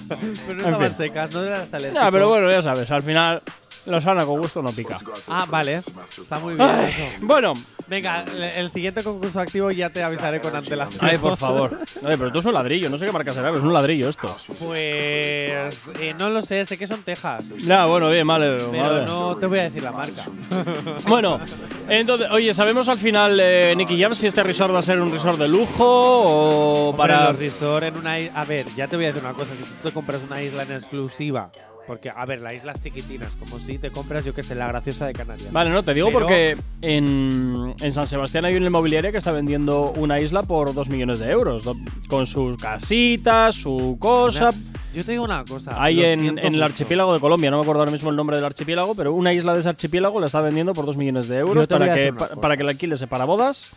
no 0.48 0.52
En 0.52 0.60
estaban 0.60 0.82
fin. 0.88 0.94
secas, 0.98 1.34
no 1.34 1.40
alérgico. 1.40 1.94
Ya, 1.94 2.12
pero 2.12 2.28
bueno, 2.28 2.52
ya 2.52 2.62
sabes, 2.62 2.92
al 2.92 3.04
final 3.04 3.42
la 3.90 4.02
sana 4.02 4.26
con 4.26 4.40
gusto 4.40 4.62
no 4.62 4.72
pica. 4.72 4.98
Ah, 5.28 5.46
vale. 5.50 5.76
Está 5.76 6.40
muy 6.40 6.56
bien 6.56 6.68
Ay, 6.70 6.94
eso. 7.06 7.26
bueno, 7.26 7.54
Venga, 7.88 8.24
el, 8.24 8.44
el 8.44 8.70
siguiente 8.70 9.04
concurso 9.04 9.40
activo 9.40 9.72
ya 9.72 9.90
te 9.90 10.04
avisaré 10.04 10.40
con 10.40 10.56
antelación. 10.56 11.04
ay, 11.04 11.18
por 11.18 11.36
favor. 11.38 11.76
Oye, 12.04 12.18
pero 12.18 12.28
esto 12.28 12.40
es 12.40 12.46
un 12.46 12.54
ladrillo, 12.54 12.88
no 12.90 13.00
sé 13.00 13.08
qué 13.08 13.12
marca 13.12 13.32
será, 13.32 13.48
pero 13.48 13.58
es 13.58 13.64
un 13.64 13.74
ladrillo 13.74 14.10
esto. 14.10 14.28
Pues 14.48 15.90
eh, 16.00 16.14
no 16.20 16.30
lo 16.30 16.42
sé, 16.42 16.66
sé 16.66 16.78
que 16.78 16.86
son 16.86 17.02
Texas. 17.02 17.50
Ya, 17.58 17.86
bueno, 17.86 18.10
bien, 18.10 18.28
vale. 18.28 18.58
Pero 18.58 18.72
vale. 18.84 19.06
no 19.06 19.36
te 19.38 19.46
voy 19.48 19.60
a 19.60 19.64
decir 19.64 19.82
la 19.84 19.92
marca. 19.92 20.24
Bueno, 21.08 21.40
entonces, 21.88 22.28
oye, 22.32 22.54
¿sabemos 22.54 22.88
al 22.90 22.98
final, 23.00 23.40
eh, 23.42 23.74
Nicky 23.76 24.00
Jam, 24.00 24.14
si 24.14 24.28
este 24.28 24.44
resort 24.44 24.74
va 24.74 24.80
a 24.80 24.84
ser 24.84 25.00
un 25.02 25.12
resort 25.12 25.40
de 25.40 25.48
lujo 25.48 25.86
o 25.86 26.96
Para 26.96 27.16
para. 27.20 27.30
los 27.32 27.40
resort 27.40 27.84
en 27.86 27.98
una. 27.98 28.16
A 28.36 28.46
ver, 28.46 28.66
ya 28.76 28.88
te 28.88 28.96
voy 28.96 29.06
a 29.06 29.08
decir 29.10 29.24
una 29.24 29.34
cosa. 29.34 29.56
Si 29.56 29.64
tú 29.64 29.70
te 29.84 29.92
compras 29.92 30.22
una 30.28 30.42
isla 30.44 30.64
en 30.64 30.74
exclusiva. 30.74 31.50
Porque, 31.90 32.12
a 32.16 32.24
ver, 32.26 32.40
la 32.42 32.54
isla 32.54 32.72
es 32.74 32.82
chiquitinas. 32.82 33.36
Como 33.36 33.58
si 33.58 33.80
te 33.80 33.90
compras, 33.90 34.24
yo 34.24 34.32
que 34.32 34.44
sé, 34.44 34.54
la 34.54 34.68
graciosa 34.68 35.08
de 35.08 35.14
Canarias. 35.14 35.52
Vale, 35.52 35.72
no, 35.72 35.82
te 35.82 35.96
digo 35.96 36.10
Pero- 36.10 36.20
porque 36.20 36.56
en, 36.84 37.74
en 37.82 37.92
San 37.92 38.06
Sebastián 38.06 38.46
hay 38.46 38.56
una 38.56 38.68
inmobiliaria 38.68 39.12
que 39.12 39.18
está 39.18 39.32
vendiendo 39.32 39.92
una 39.98 40.20
isla 40.20 40.44
por 40.44 40.74
2 40.76 40.88
millones 40.90 41.18
de 41.18 41.32
euros, 41.32 41.64
do- 41.64 41.76
con 42.08 42.28
sus 42.28 42.58
casitas, 42.62 43.56
su 43.56 43.98
cosa. 44.00 44.52
Yo 44.94 45.04
te 45.04 45.12
digo 45.14 45.24
una 45.24 45.44
cosa. 45.46 45.82
Hay 45.84 45.96
lo 45.96 46.04
en, 46.06 46.22
siento 46.22 46.42
en 46.42 46.48
el 46.48 46.52
mucho. 46.54 46.66
archipiélago 46.66 47.14
de 47.14 47.20
Colombia, 47.20 47.50
no 47.52 47.58
me 47.58 47.64
acuerdo 47.64 47.82
ahora 47.82 47.92
mismo 47.92 48.10
el 48.12 48.16
nombre 48.16 48.38
del 48.38 48.46
archipiélago, 48.46 48.94
pero 48.96 49.14
una 49.14 49.34
isla 49.34 49.54
de 49.54 49.60
ese 49.62 49.70
archipiélago 49.70 50.20
la 50.20 50.28
está 50.28 50.42
vendiendo 50.42 50.74
por 50.74 50.86
2 50.86 50.96
millones 50.98 51.28
de 51.28 51.38
euros 51.38 51.56
Yo 51.56 51.68
te 51.68 51.74
voy 51.76 51.80
para 51.82 51.92
a 51.92 51.96
que, 51.96 52.02
decir 52.02 52.12
una 52.14 52.20
pa- 52.20 52.28
cosa. 52.30 52.42
para 52.42 52.58
que 52.58 52.64
la 52.64 52.70
alquiles 52.72 53.04
para 53.10 53.26
bodas, 53.26 53.72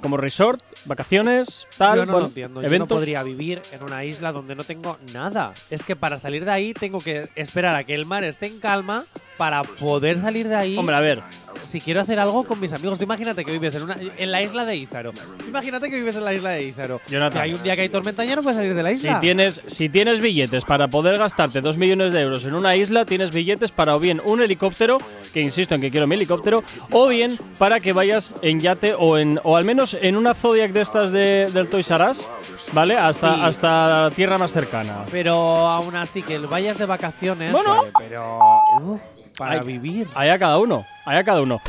como 0.00 0.16
resort, 0.16 0.62
vacaciones, 0.84 1.66
tal. 1.76 1.96
Yo 1.98 2.06
no 2.06 2.12
bueno, 2.12 2.20
lo 2.20 2.26
entiendo. 2.26 2.60
Yo 2.60 2.62
no 2.62 2.68
eventos. 2.68 2.96
podría 2.96 3.22
vivir 3.22 3.60
en 3.72 3.82
una 3.82 4.04
isla 4.04 4.32
donde 4.32 4.54
no 4.54 4.64
tengo 4.64 4.98
nada. 5.12 5.52
Es 5.70 5.82
que 5.82 5.96
para 5.96 6.18
salir 6.18 6.44
de 6.44 6.50
ahí 6.50 6.74
tengo 6.74 7.00
que 7.00 7.28
esperar 7.34 7.74
a 7.74 7.84
que 7.84 7.94
el 7.94 8.06
mar 8.06 8.24
esté 8.24 8.46
en 8.46 8.60
calma 8.60 9.04
para 9.36 9.62
poder 9.62 10.20
salir 10.20 10.48
de 10.48 10.56
ahí. 10.56 10.76
Hombre, 10.76 10.96
a 10.96 11.00
ver, 11.00 11.22
si 11.64 11.80
quiero 11.80 12.00
hacer 12.00 12.18
algo 12.18 12.44
con 12.44 12.60
mis 12.60 12.72
amigos, 12.72 12.98
tú 12.98 13.04
imagínate 13.04 13.44
que 13.44 13.52
vives 13.52 13.74
en, 13.74 13.82
una, 13.82 13.96
en 14.16 14.32
la 14.32 14.42
isla 14.42 14.64
de 14.64 14.76
Ízaro. 14.76 15.12
Imagínate 15.46 15.90
que 15.90 15.96
vives 15.96 16.16
en 16.16 16.24
la 16.24 16.34
isla 16.34 16.50
de 16.50 16.64
Ízaro. 16.64 17.00
Jonathan. 17.08 17.32
Si 17.32 17.38
hay 17.38 17.54
un 17.54 17.62
día 17.62 17.76
que 17.76 17.82
hay 17.82 17.88
tormenta, 17.88 18.24
ya 18.24 18.36
no 18.36 18.42
puedes 18.42 18.56
salir 18.56 18.74
de 18.74 18.82
la 18.82 18.90
si 18.90 18.96
isla. 18.96 19.20
tienes, 19.20 19.62
si 19.66 19.88
tienes 19.88 20.20
billetes 20.20 20.64
para 20.64 20.88
poder 20.88 21.18
gastarte 21.18 21.60
2 21.60 21.76
millones 21.78 22.12
de 22.12 22.20
euros 22.20 22.44
en 22.44 22.54
una 22.54 22.76
isla, 22.76 23.04
tienes 23.04 23.30
billetes 23.32 23.70
para 23.72 23.96
o 23.96 24.00
bien 24.00 24.20
un 24.24 24.42
helicóptero, 24.42 24.98
que 25.32 25.40
insisto 25.40 25.74
en 25.74 25.80
que 25.80 25.90
quiero 25.90 26.06
mi 26.06 26.14
helicóptero, 26.16 26.62
o 26.92 27.08
bien 27.08 27.38
para 27.58 27.80
que 27.80 27.92
vayas 27.92 28.34
en 28.42 28.60
yate 28.60 28.94
o 28.94 29.18
en 29.18 29.40
o 29.44 29.56
al 29.56 29.64
menos 29.64 29.96
en 30.00 30.16
una 30.16 30.34
Zodiac 30.34 30.72
de 30.72 30.80
estas 30.80 31.12
de, 31.12 31.46
del 31.52 31.68
Toys 31.68 31.90
R 31.90 32.10
Us, 32.10 32.28
¿vale? 32.72 32.96
Hasta, 32.96 33.34
Sí. 33.36 33.40
hasta 33.44 34.10
tierra 34.16 34.38
más 34.38 34.52
cercana. 34.52 35.04
Pero 35.10 35.34
aún 35.68 35.94
así, 35.96 36.22
que 36.22 36.38
vayas 36.38 36.78
de 36.78 36.86
vacaciones. 36.86 37.52
Bueno. 37.52 37.76
vale, 37.76 37.90
pero. 37.98 39.00
Para 39.38 39.52
Ay. 39.52 39.60
vivir. 39.60 40.06
Allá 40.14 40.38
cada 40.38 40.58
uno, 40.58 40.84
allá 41.06 41.24
cada 41.24 41.40
uno. 41.40 41.60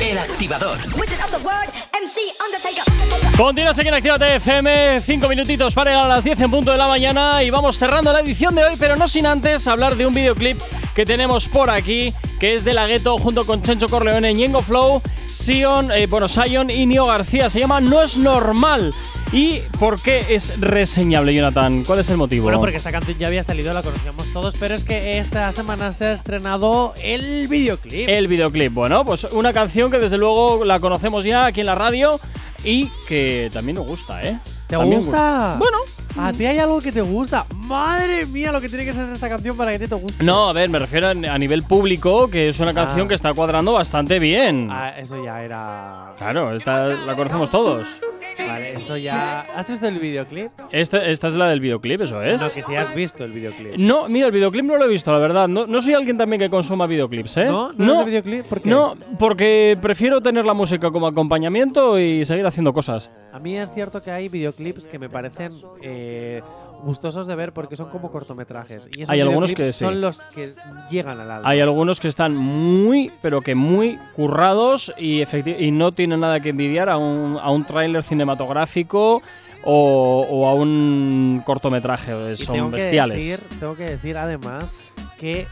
El 0.00 0.18
activador. 0.18 0.78
Wizard 0.94 1.24
of 1.24 1.30
the 1.30 1.44
word, 1.44 1.68
MC 1.92 2.20
Undertaker. 2.44 3.36
Continúas 3.36 3.78
aquí 3.78 3.88
en 3.88 3.94
Actívate 3.94 4.36
FM, 4.36 5.00
5 5.00 5.28
minutitos 5.28 5.74
para 5.74 5.90
llegar 5.90 6.06
a 6.06 6.08
las 6.08 6.24
10 6.24 6.40
en 6.40 6.50
punto 6.50 6.70
de 6.70 6.78
la 6.78 6.86
mañana 6.86 7.42
y 7.42 7.50
vamos 7.50 7.78
cerrando 7.78 8.12
la 8.12 8.20
edición 8.20 8.54
de 8.54 8.64
hoy, 8.64 8.76
pero 8.78 8.94
no 8.96 9.08
sin 9.08 9.26
antes 9.26 9.66
hablar 9.66 9.96
de 9.96 10.06
un 10.06 10.14
videoclip 10.14 10.60
que 10.94 11.04
tenemos 11.04 11.48
por 11.48 11.70
aquí, 11.70 12.12
que 12.38 12.54
es 12.54 12.64
de 12.64 12.74
La 12.74 12.86
Gueto 12.86 13.18
junto 13.18 13.44
con 13.46 13.62
Chencho 13.62 13.88
Corleone, 13.88 14.32
Ñengo 14.34 14.62
Flow, 14.62 15.02
Sion, 15.26 15.90
eh, 15.90 16.06
bueno, 16.06 16.28
Sion 16.28 16.70
y 16.70 16.86
Nio 16.86 17.06
García. 17.06 17.50
Se 17.50 17.60
llama 17.60 17.80
No 17.80 18.02
es 18.02 18.16
normal. 18.16 18.94
¿Y 19.32 19.58
por 19.80 20.00
qué 20.00 20.26
es 20.28 20.60
reseñable, 20.60 21.34
Jonathan? 21.34 21.82
¿Cuál 21.82 21.98
es 21.98 22.08
el 22.08 22.16
motivo? 22.16 22.44
Bueno, 22.44 22.60
porque 22.60 22.76
esta 22.76 22.92
canción 22.92 23.18
ya 23.18 23.26
había 23.26 23.42
salido, 23.42 23.72
la 23.72 23.82
conocíamos 23.82 24.32
todos, 24.32 24.54
pero 24.60 24.76
es 24.76 24.84
que 24.84 25.18
esta 25.18 25.50
semana 25.52 25.92
se 25.92 26.06
ha 26.06 26.12
estrenado 26.12 26.94
el 27.02 27.48
videoclip. 27.48 28.08
El 28.08 28.28
videoclip, 28.28 28.72
bueno, 28.72 29.04
pues 29.04 29.24
una 29.24 29.52
canción 29.52 29.90
que 29.90 29.98
desde 29.98 30.18
luego 30.18 30.64
la 30.64 30.78
conocemos 30.78 31.24
ya 31.24 31.46
aquí 31.46 31.60
en 31.60 31.66
la 31.66 31.74
radio 31.74 32.20
y 32.62 32.88
que 33.08 33.50
también 33.52 33.74
nos 33.76 33.86
gusta, 33.86 34.22
¿eh? 34.22 34.38
¿Te 34.68 34.76
gusta? 34.76 35.56
Bueno, 35.58 35.78
¿A 36.16 36.30
ti 36.32 36.46
hay 36.46 36.58
algo 36.58 36.80
que 36.80 36.92
te 36.92 37.00
gusta? 37.02 37.44
Madre 37.56 38.24
mía, 38.26 38.52
lo 38.52 38.60
que 38.60 38.68
tiene 38.68 38.84
que 38.84 38.92
ser 38.92 39.10
esta 39.12 39.28
canción 39.28 39.56
para 39.56 39.72
que 39.72 39.80
ti 39.80 39.88
te 39.88 39.96
guste. 39.96 40.22
No, 40.22 40.48
a 40.48 40.52
ver, 40.52 40.68
me 40.68 40.78
refiero 40.78 41.08
a 41.08 41.38
nivel 41.38 41.64
público, 41.64 42.28
que 42.30 42.48
es 42.50 42.60
una 42.60 42.72
canción 42.72 43.06
Ah. 43.06 43.08
que 43.08 43.14
está 43.14 43.34
cuadrando 43.34 43.72
bastante 43.72 44.20
bien. 44.20 44.68
Ah, 44.70 44.90
eso 44.96 45.22
ya 45.24 45.42
era. 45.42 46.14
Claro, 46.16 46.54
esta 46.54 46.84
la 46.86 47.16
conocemos 47.16 47.50
todos. 47.50 47.98
Vale, 48.38 48.74
eso 48.74 48.96
ya. 48.96 49.40
¿Has 49.56 49.70
visto 49.70 49.86
el 49.86 49.98
videoclip? 49.98 50.50
Esta, 50.70 51.04
esta 51.06 51.28
es 51.28 51.36
la 51.36 51.48
del 51.48 51.60
videoclip, 51.60 52.00
eso 52.00 52.22
es. 52.22 52.40
No, 52.40 52.50
que 52.50 52.62
si 52.62 52.74
has 52.74 52.94
visto 52.94 53.24
el 53.24 53.32
videoclip. 53.32 53.76
No, 53.76 54.08
mira, 54.08 54.26
el 54.26 54.32
videoclip 54.32 54.64
no 54.64 54.76
lo 54.76 54.84
he 54.84 54.88
visto, 54.88 55.12
la 55.12 55.18
verdad. 55.18 55.48
No, 55.48 55.66
no 55.66 55.82
soy 55.82 55.94
alguien 55.94 56.18
también 56.18 56.40
que 56.40 56.50
consuma 56.50 56.86
videoclips, 56.86 57.36
¿eh? 57.38 57.44
¿No? 57.46 57.72
¿No, 57.72 58.00
el 58.00 58.06
videoclip? 58.06 58.46
¿Por 58.46 58.60
qué? 58.60 58.70
No, 58.70 58.96
porque 59.18 59.78
prefiero 59.80 60.20
tener 60.20 60.44
la 60.44 60.54
música 60.54 60.90
como 60.90 61.06
acompañamiento 61.06 61.98
y 61.98 62.24
seguir 62.24 62.46
haciendo 62.46 62.72
cosas. 62.72 63.10
A 63.32 63.38
mí 63.38 63.58
es 63.58 63.72
cierto 63.72 64.02
que 64.02 64.10
hay 64.10 64.28
videoclips 64.28 64.86
que 64.86 64.98
me 64.98 65.08
parecen 65.08 65.52
eh, 65.82 66.42
gustosos 66.84 67.26
de 67.26 67.34
ver 67.34 67.52
porque 67.52 67.76
son 67.76 67.88
como 67.88 68.10
cortometrajes. 68.10 68.88
Y 68.96 69.02
esos 69.02 69.10
Hay 69.12 69.20
algunos 69.20 69.52
que 69.52 69.72
sí. 69.72 69.78
son 69.80 70.00
los 70.00 70.22
que 70.22 70.52
llegan 70.90 71.18
al 71.20 71.30
alma. 71.30 71.48
Hay 71.48 71.60
algunos 71.60 71.98
que 72.00 72.08
están 72.08 72.36
muy, 72.36 73.10
pero 73.22 73.40
que 73.40 73.54
muy 73.54 73.98
currados 74.14 74.92
y, 74.98 75.22
y 75.58 75.70
no 75.70 75.92
tienen 75.92 76.20
nada 76.20 76.40
que 76.40 76.50
envidiar 76.50 76.88
a 76.90 76.96
un, 76.98 77.38
a 77.40 77.50
un 77.50 77.64
tráiler 77.64 78.02
cinematográfico 78.02 79.22
o, 79.64 80.26
o 80.30 80.46
a 80.48 80.54
un 80.54 81.42
cortometraje. 81.44 82.12
Y 82.32 82.36
Son 82.36 82.54
tengo 82.54 82.70
que 82.70 82.76
bestiales. 82.76 83.18
decir- 83.18 83.40
tengo 83.58 83.74
que 83.76 83.84
decir 83.84 84.16
además 84.16 84.74
que 85.18 85.46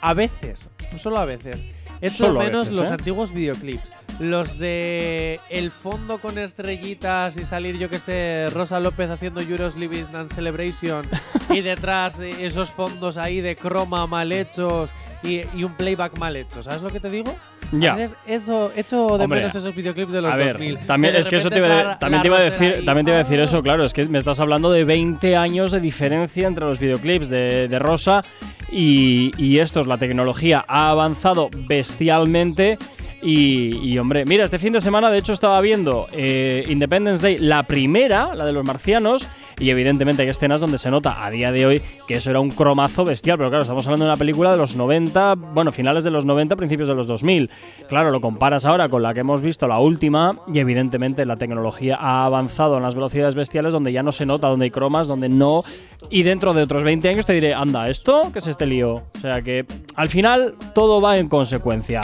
a 0.00 0.14
veces, 0.14 0.70
solo 0.98 1.18
a 1.18 1.24
veces, 1.24 1.72
Solo 2.10 2.40
a 2.40 2.44
menos 2.44 2.68
veces, 2.68 2.80
los 2.80 2.90
¿eh? 2.90 2.94
antiguos 2.94 3.30
videoclips. 3.32 3.92
Los 4.20 4.58
de 4.58 5.40
el 5.48 5.70
fondo 5.70 6.18
con 6.18 6.36
estrellitas 6.38 7.38
y 7.38 7.44
salir, 7.46 7.78
yo 7.78 7.88
que 7.88 7.98
sé, 7.98 8.48
Rosa 8.52 8.78
López 8.78 9.08
haciendo 9.08 9.40
Euros 9.40 9.76
Living 9.76 10.04
and 10.14 10.30
Celebration 10.30 11.02
y 11.48 11.62
detrás 11.62 12.20
eh, 12.20 12.30
esos 12.40 12.70
fondos 12.70 13.16
ahí 13.16 13.40
de 13.40 13.56
croma 13.56 14.06
mal 14.06 14.30
hechos 14.32 14.92
y, 15.22 15.40
y 15.56 15.64
un 15.64 15.72
playback 15.74 16.18
mal 16.18 16.36
hecho. 16.36 16.62
¿Sabes 16.62 16.82
lo 16.82 16.90
que 16.90 17.00
te 17.00 17.08
digo? 17.08 17.34
Ya. 17.72 17.92
A 17.92 17.96
veces 17.96 18.16
eso, 18.26 18.70
echo 18.76 19.16
de 19.16 19.24
Hombre, 19.24 19.40
menos 19.40 19.54
esos 19.54 19.74
videoclips 19.74 20.12
de 20.12 20.20
los 20.20 20.32
A 20.32 20.36
ver, 20.36 20.52
2000. 20.54 20.78
también 20.80 21.14
es 21.16 21.28
que 21.28 21.36
eso 21.36 21.48
te 21.50 21.58
iba, 21.58 21.98
también 21.98 22.20
te 22.20 22.28
iba 22.28 22.38
a 22.38 22.42
decir, 22.42 22.74
ahí. 22.78 22.84
también 22.84 23.04
te 23.06 23.12
iba 23.12 23.20
a 23.20 23.22
decir 23.22 23.40
eso, 23.40 23.62
claro, 23.62 23.84
es 23.84 23.92
que 23.94 24.04
me 24.06 24.18
estás 24.18 24.40
hablando 24.40 24.70
de 24.72 24.84
20 24.84 25.36
años 25.36 25.70
de 25.70 25.80
diferencia 25.80 26.46
entre 26.48 26.64
los 26.66 26.78
videoclips 26.80 27.28
de, 27.28 27.68
de 27.68 27.78
Rosa 27.78 28.22
y, 28.72 29.30
y 29.38 29.60
estos. 29.60 29.86
La 29.86 29.98
tecnología 29.98 30.64
ha 30.66 30.90
avanzado 30.90 31.48
bestialmente. 31.68 32.76
Y, 33.22 33.98
hombre, 33.98 34.24
mira, 34.24 34.44
este 34.44 34.58
fin 34.58 34.72
de 34.72 34.80
semana 34.80 35.10
de 35.10 35.18
hecho 35.18 35.32
estaba 35.32 35.60
viendo 35.60 36.06
eh, 36.12 36.64
Independence 36.68 37.22
Day, 37.22 37.38
la 37.38 37.64
primera, 37.64 38.34
la 38.34 38.46
de 38.46 38.52
los 38.52 38.64
marcianos, 38.64 39.28
y 39.58 39.68
evidentemente 39.68 40.22
hay 40.22 40.28
escenas 40.28 40.60
donde 40.60 40.78
se 40.78 40.90
nota 40.90 41.22
a 41.22 41.30
día 41.30 41.52
de 41.52 41.66
hoy 41.66 41.82
que 42.08 42.14
eso 42.16 42.30
era 42.30 42.40
un 42.40 42.50
cromazo 42.50 43.04
bestial, 43.04 43.36
pero 43.36 43.50
claro, 43.50 43.62
estamos 43.62 43.86
hablando 43.86 44.06
de 44.06 44.10
una 44.10 44.18
película 44.18 44.50
de 44.50 44.56
los 44.56 44.74
90, 44.74 45.34
bueno, 45.34 45.70
finales 45.70 46.02
de 46.02 46.10
los 46.10 46.24
90, 46.24 46.56
principios 46.56 46.88
de 46.88 46.94
los 46.94 47.06
2000. 47.06 47.50
Claro, 47.88 48.10
lo 48.10 48.22
comparas 48.22 48.64
ahora 48.64 48.88
con 48.88 49.02
la 49.02 49.12
que 49.12 49.20
hemos 49.20 49.42
visto, 49.42 49.68
la 49.68 49.78
última, 49.78 50.38
y 50.52 50.58
evidentemente 50.58 51.26
la 51.26 51.36
tecnología 51.36 51.96
ha 52.00 52.24
avanzado 52.24 52.78
en 52.78 52.82
las 52.82 52.94
velocidades 52.94 53.34
bestiales 53.34 53.72
donde 53.72 53.92
ya 53.92 54.02
no 54.02 54.12
se 54.12 54.24
nota, 54.24 54.48
donde 54.48 54.64
hay 54.64 54.70
cromas, 54.70 55.06
donde 55.06 55.28
no. 55.28 55.62
Y 56.08 56.22
dentro 56.22 56.54
de 56.54 56.62
otros 56.62 56.82
20 56.82 57.10
años 57.10 57.26
te 57.26 57.34
diré, 57.34 57.52
anda, 57.52 57.88
¿esto 57.88 58.30
qué 58.32 58.38
es 58.38 58.46
este 58.46 58.64
lío? 58.64 58.94
O 58.94 59.20
sea 59.20 59.42
que 59.42 59.66
al 59.94 60.08
final 60.08 60.54
todo 60.74 61.02
va 61.02 61.18
en 61.18 61.28
consecuencia. 61.28 62.00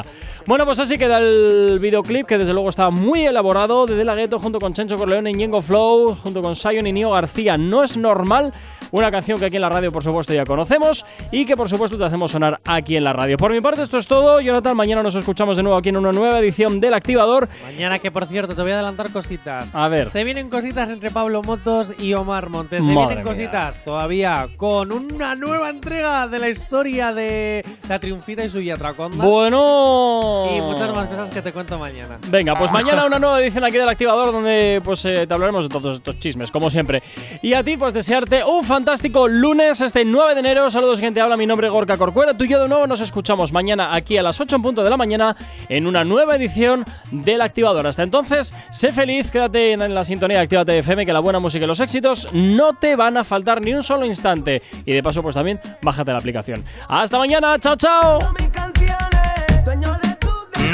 Bueno, 0.46 0.64
pues 0.64 0.79
así 0.79 0.96
queda 1.07 1.19
el 1.19 1.79
videoclip 1.79 2.27
que 2.27 2.37
desde 2.37 2.53
luego 2.53 2.69
está 2.69 2.90
muy 2.90 3.25
elaborado 3.25 3.87
de 3.87 3.95
De 3.95 4.05
La 4.05 4.16
Ghetto 4.16 4.40
junto 4.40 4.59
con 4.59 4.75
Chencho 4.75 4.97
Corleone 4.97 5.31
y 5.31 5.35
Ñengo 5.35 5.62
Flow, 5.62 6.16
junto 6.16 6.42
con 6.42 6.57
Sion 6.57 6.85
y 6.85 6.92
Nio 6.92 7.11
García. 7.11 7.57
No 7.57 7.85
es 7.85 7.97
normal, 7.97 8.53
una 8.90 9.11
canción 9.11 9.38
que 9.38 9.47
aquí 9.47 9.57
en 9.57 9.62
la 9.62 9.69
radio 9.69 9.92
por 9.92 10.03
supuesto 10.03 10.35
ya 10.35 10.45
conocemos 10.45 11.05
y 11.31 11.45
que 11.45 11.57
por 11.57 11.69
supuesto 11.69 11.97
te 11.97 12.05
hacemos 12.05 12.33
sonar 12.33 12.61
aquí 12.64 12.97
en 12.97 13.05
la 13.05 13.12
radio. 13.12 13.37
Por 13.37 13.53
mi 13.53 13.61
parte 13.61 13.83
esto 13.83 13.99
es 13.99 14.09
todo, 14.09 14.40
Jonathan, 14.40 14.77
mañana 14.77 15.03
nos 15.05 15.14
escuchamos 15.14 15.57
de 15.57 15.62
nuevo 15.62 15.79
aquí 15.79 15.90
en 15.90 15.97
una 15.97 16.11
nueva 16.11 16.40
edición 16.40 16.81
del 16.81 16.95
Activador. 16.95 17.49
Mañana, 17.64 18.01
que 18.01 18.11
por 18.11 18.27
cierto, 18.27 18.57
te 18.57 18.62
voy 18.62 18.73
a 18.73 18.75
adelantar 18.75 19.11
cositas. 19.11 19.75
A 19.77 19.87
ver. 19.87 20.11
Se 20.11 20.25
vienen 20.25 20.51
cositas 20.51 20.90
entre 20.90 21.11
Pablo 21.11 21.42
Motos 21.42 21.92
y 22.01 22.14
Omar 22.14 22.49
Montes. 22.49 22.85
Se 22.85 22.90
Madre 22.90 23.14
vienen 23.14 23.25
mía. 23.25 23.33
cositas 23.33 23.85
todavía 23.85 24.47
con 24.57 24.90
una 24.90 25.37
nueva 25.37 25.71
entrega 25.71 26.27
de 26.27 26.38
la 26.40 26.49
historia 26.49 27.12
de 27.12 27.64
la 27.88 28.01
Triunfita 28.01 28.45
y 28.45 28.49
su 28.49 28.61
Yatraconda. 28.61 29.25
Bueno. 29.25 30.51
Y 30.57 30.61
muchas 30.61 30.90
más 30.96 31.09
cosas 31.09 31.30
que 31.30 31.42
te 31.42 31.52
cuento 31.52 31.78
mañana. 31.78 32.18
Venga, 32.28 32.54
pues 32.54 32.72
mañana 32.72 33.04
una 33.04 33.18
nueva 33.18 33.40
edición 33.42 33.62
aquí 33.64 33.76
del 33.76 33.88
Activador 33.88 34.32
donde 34.32 34.80
pues 34.82 35.04
eh, 35.04 35.26
te 35.26 35.35
hablaremos 35.35 35.64
de 35.64 35.68
todos 35.68 35.96
estos 35.96 36.18
chismes, 36.18 36.50
como 36.50 36.70
siempre. 36.70 37.02
Y 37.42 37.52
a 37.52 37.62
ti, 37.62 37.76
pues 37.76 37.92
desearte 37.92 38.42
un 38.42 38.64
fantástico 38.64 39.28
lunes, 39.28 39.80
este 39.82 40.06
9 40.06 40.35
de 40.35 40.40
enero. 40.40 40.70
Saludos, 40.70 40.98
gente. 40.98 41.20
Habla 41.20 41.37
mi 41.37 41.46
nombre, 41.46 41.68
Gorka 41.68 41.98
Corcuera. 41.98 42.32
Tú 42.32 42.44
y 42.44 42.48
yo 42.48 42.62
de 42.62 42.68
nuevo 42.68 42.87
nos 42.87 43.00
escuchamos 43.00 43.52
mañana 43.52 43.94
aquí 43.94 44.16
a 44.16 44.22
las 44.22 44.40
8 44.40 44.56
en 44.56 44.62
punto 44.62 44.82
de 44.82 44.88
la 44.88 44.96
mañana 44.96 45.37
en 45.68 45.87
una 45.87 46.02
nueva 46.02 46.37
edición 46.37 46.87
del 47.11 47.42
Activador. 47.42 47.87
Hasta 47.87 48.02
entonces, 48.02 48.54
sé 48.72 48.90
feliz, 48.92 49.30
quédate 49.30 49.72
en 49.72 49.94
la 49.94 50.04
sintonía 50.04 50.38
de 50.38 50.44
Actívate 50.44 50.78
FM, 50.78 51.04
que 51.04 51.12
la 51.12 51.20
buena 51.20 51.40
música 51.40 51.64
y 51.64 51.68
los 51.68 51.80
éxitos 51.80 52.28
no 52.32 52.72
te 52.72 52.96
van 52.96 53.18
a 53.18 53.24
faltar 53.24 53.61
ni 53.61 53.74
un 53.74 53.82
solo 53.82 54.06
instante. 54.06 54.62
Y 54.87 54.94
de 54.94 55.02
paso, 55.02 55.22
pues 55.22 55.35
también, 55.35 55.61
bájate 55.82 56.11
la 56.12 56.18
aplicación. 56.18 56.64
Hasta 56.88 57.18
mañana, 57.18 57.59
chao, 57.59 57.76
chao. 57.76 58.18